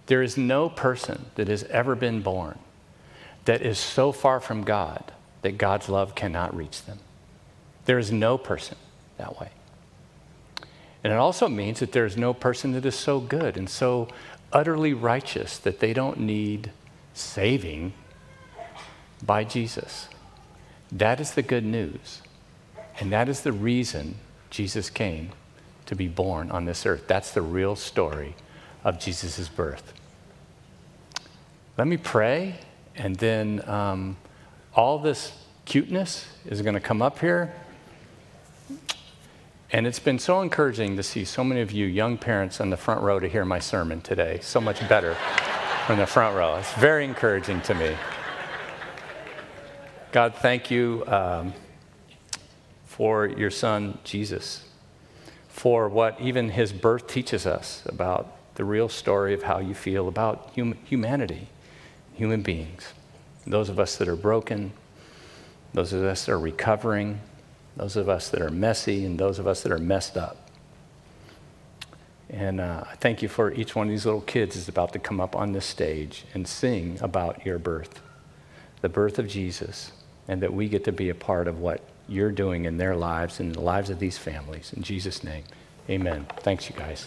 there 0.06 0.22
is 0.22 0.36
no 0.36 0.68
person 0.68 1.26
that 1.34 1.48
has 1.48 1.64
ever 1.64 1.94
been 1.94 2.22
born 2.22 2.58
that 3.44 3.62
is 3.62 3.78
so 3.78 4.12
far 4.12 4.40
from 4.40 4.62
God 4.62 5.12
that 5.42 5.58
God's 5.58 5.88
love 5.88 6.14
cannot 6.14 6.56
reach 6.56 6.84
them. 6.84 6.98
There 7.84 7.98
is 7.98 8.12
no 8.12 8.38
person 8.38 8.76
that 9.18 9.40
way. 9.40 9.50
And 11.04 11.12
it 11.12 11.18
also 11.18 11.48
means 11.48 11.80
that 11.80 11.92
there 11.92 12.06
is 12.06 12.16
no 12.16 12.32
person 12.32 12.72
that 12.72 12.86
is 12.86 12.94
so 12.94 13.18
good 13.18 13.56
and 13.56 13.68
so 13.68 14.08
utterly 14.52 14.94
righteous 14.94 15.58
that 15.58 15.80
they 15.80 15.92
don't 15.92 16.20
need 16.20 16.70
saving 17.12 17.92
by 19.22 19.44
Jesus. 19.44 20.08
That 20.90 21.20
is 21.20 21.32
the 21.32 21.42
good 21.42 21.64
news. 21.64 22.22
And 23.00 23.12
that 23.12 23.28
is 23.28 23.40
the 23.40 23.52
reason 23.52 24.16
Jesus 24.50 24.90
came 24.90 25.30
to 25.86 25.96
be 25.96 26.08
born 26.08 26.50
on 26.50 26.64
this 26.64 26.84
earth. 26.86 27.04
That's 27.06 27.32
the 27.32 27.42
real 27.42 27.76
story 27.76 28.34
of 28.84 28.98
Jesus' 28.98 29.48
birth. 29.48 29.92
Let 31.78 31.86
me 31.86 31.96
pray, 31.96 32.56
and 32.94 33.16
then 33.16 33.66
um, 33.68 34.16
all 34.74 34.98
this 34.98 35.32
cuteness 35.64 36.26
is 36.44 36.60
going 36.60 36.74
to 36.74 36.80
come 36.80 37.00
up 37.00 37.18
here. 37.18 37.52
And 39.70 39.86
it's 39.86 39.98
been 39.98 40.18
so 40.18 40.42
encouraging 40.42 40.96
to 40.96 41.02
see 41.02 41.24
so 41.24 41.42
many 41.42 41.62
of 41.62 41.72
you 41.72 41.86
young 41.86 42.18
parents 42.18 42.60
on 42.60 42.68
the 42.68 42.76
front 42.76 43.00
row 43.00 43.18
to 43.18 43.26
hear 43.26 43.46
my 43.46 43.58
sermon 43.58 44.02
today. 44.02 44.38
So 44.42 44.60
much 44.60 44.86
better 44.86 45.14
from 45.86 45.98
the 45.98 46.06
front 46.06 46.36
row. 46.36 46.56
It's 46.56 46.72
very 46.74 47.06
encouraging 47.06 47.62
to 47.62 47.74
me. 47.74 47.96
God, 50.12 50.34
thank 50.36 50.70
you 50.70 51.04
um, 51.06 51.52
for 52.84 53.26
your 53.26 53.50
son, 53.50 53.98
Jesus 54.04 54.64
for 55.52 55.86
what 55.88 56.18
even 56.18 56.48
his 56.48 56.72
birth 56.72 57.06
teaches 57.06 57.46
us 57.46 57.84
about 57.86 58.36
the 58.54 58.64
real 58.64 58.88
story 58.88 59.34
of 59.34 59.42
how 59.42 59.58
you 59.58 59.74
feel 59.74 60.08
about 60.08 60.50
hum- 60.56 60.78
humanity, 60.84 61.46
human 62.14 62.42
beings. 62.42 62.94
Those 63.46 63.68
of 63.68 63.78
us 63.78 63.96
that 63.96 64.08
are 64.08 64.16
broken, 64.16 64.72
those 65.74 65.92
of 65.92 66.02
us 66.02 66.24
that 66.24 66.32
are 66.32 66.38
recovering, 66.38 67.20
those 67.76 67.96
of 67.96 68.08
us 68.08 68.30
that 68.30 68.40
are 68.40 68.50
messy, 68.50 69.04
and 69.04 69.18
those 69.18 69.38
of 69.38 69.46
us 69.46 69.62
that 69.62 69.70
are 69.70 69.78
messed 69.78 70.16
up. 70.16 70.48
And 72.30 72.60
uh, 72.60 72.84
I 72.90 72.94
thank 72.96 73.20
you 73.20 73.28
for 73.28 73.52
each 73.52 73.76
one 73.76 73.88
of 73.88 73.90
these 73.90 74.06
little 74.06 74.22
kids 74.22 74.56
is 74.56 74.68
about 74.68 74.94
to 74.94 74.98
come 74.98 75.20
up 75.20 75.36
on 75.36 75.52
this 75.52 75.66
stage 75.66 76.24
and 76.32 76.48
sing 76.48 76.98
about 77.02 77.44
your 77.44 77.58
birth, 77.58 78.00
the 78.80 78.88
birth 78.88 79.18
of 79.18 79.28
Jesus, 79.28 79.92
and 80.32 80.40
that 80.40 80.52
we 80.52 80.66
get 80.66 80.82
to 80.84 80.92
be 80.92 81.10
a 81.10 81.14
part 81.14 81.46
of 81.46 81.58
what 81.58 81.82
you're 82.08 82.32
doing 82.32 82.64
in 82.64 82.78
their 82.78 82.96
lives 82.96 83.38
and 83.38 83.54
the 83.54 83.60
lives 83.60 83.90
of 83.90 83.98
these 83.98 84.16
families. 84.16 84.72
In 84.74 84.82
Jesus' 84.82 85.22
name, 85.22 85.44
amen. 85.90 86.26
Thanks, 86.38 86.70
you 86.70 86.74
guys. 86.74 87.06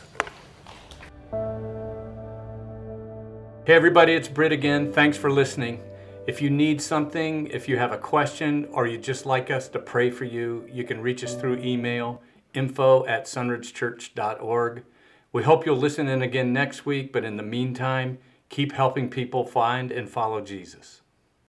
Hey, 3.66 3.74
everybody, 3.74 4.14
it's 4.14 4.28
Britt 4.28 4.52
again. 4.52 4.94
Thanks 4.94 5.18
for 5.18 5.32
listening. 5.32 5.82
If 6.28 6.40
you 6.40 6.52
need 6.52 6.80
something, 6.80 7.48
if 7.48 7.68
you 7.68 7.78
have 7.80 7.92
a 7.92 7.98
question, 7.98 8.68
or 8.72 8.86
you'd 8.86 9.04
just 9.04 9.26
like 9.26 9.50
us 9.50 9.68
to 9.70 9.80
pray 9.80 10.12
for 10.12 10.26
you, 10.26 10.70
you 10.72 10.84
can 10.84 11.02
reach 11.02 11.24
us 11.24 11.34
through 11.34 11.58
email 11.58 12.22
info 12.54 13.08
at 13.08 13.26
sunridgechurch.org. 13.26 14.84
We 15.34 15.44
hope 15.44 15.66
you'll 15.66 15.78
listen 15.78 16.08
in 16.08 16.22
again 16.22 16.54
next 16.54 16.86
week, 16.86 17.12
but 17.12 17.26
in 17.26 17.38
the 17.38 17.44
meantime, 17.44 18.20
keep 18.50 18.74
helping 18.74 19.10
people 19.10 19.46
find 19.46 19.92
and 19.92 20.08
follow 20.08 20.42
Jesus. 20.42 21.02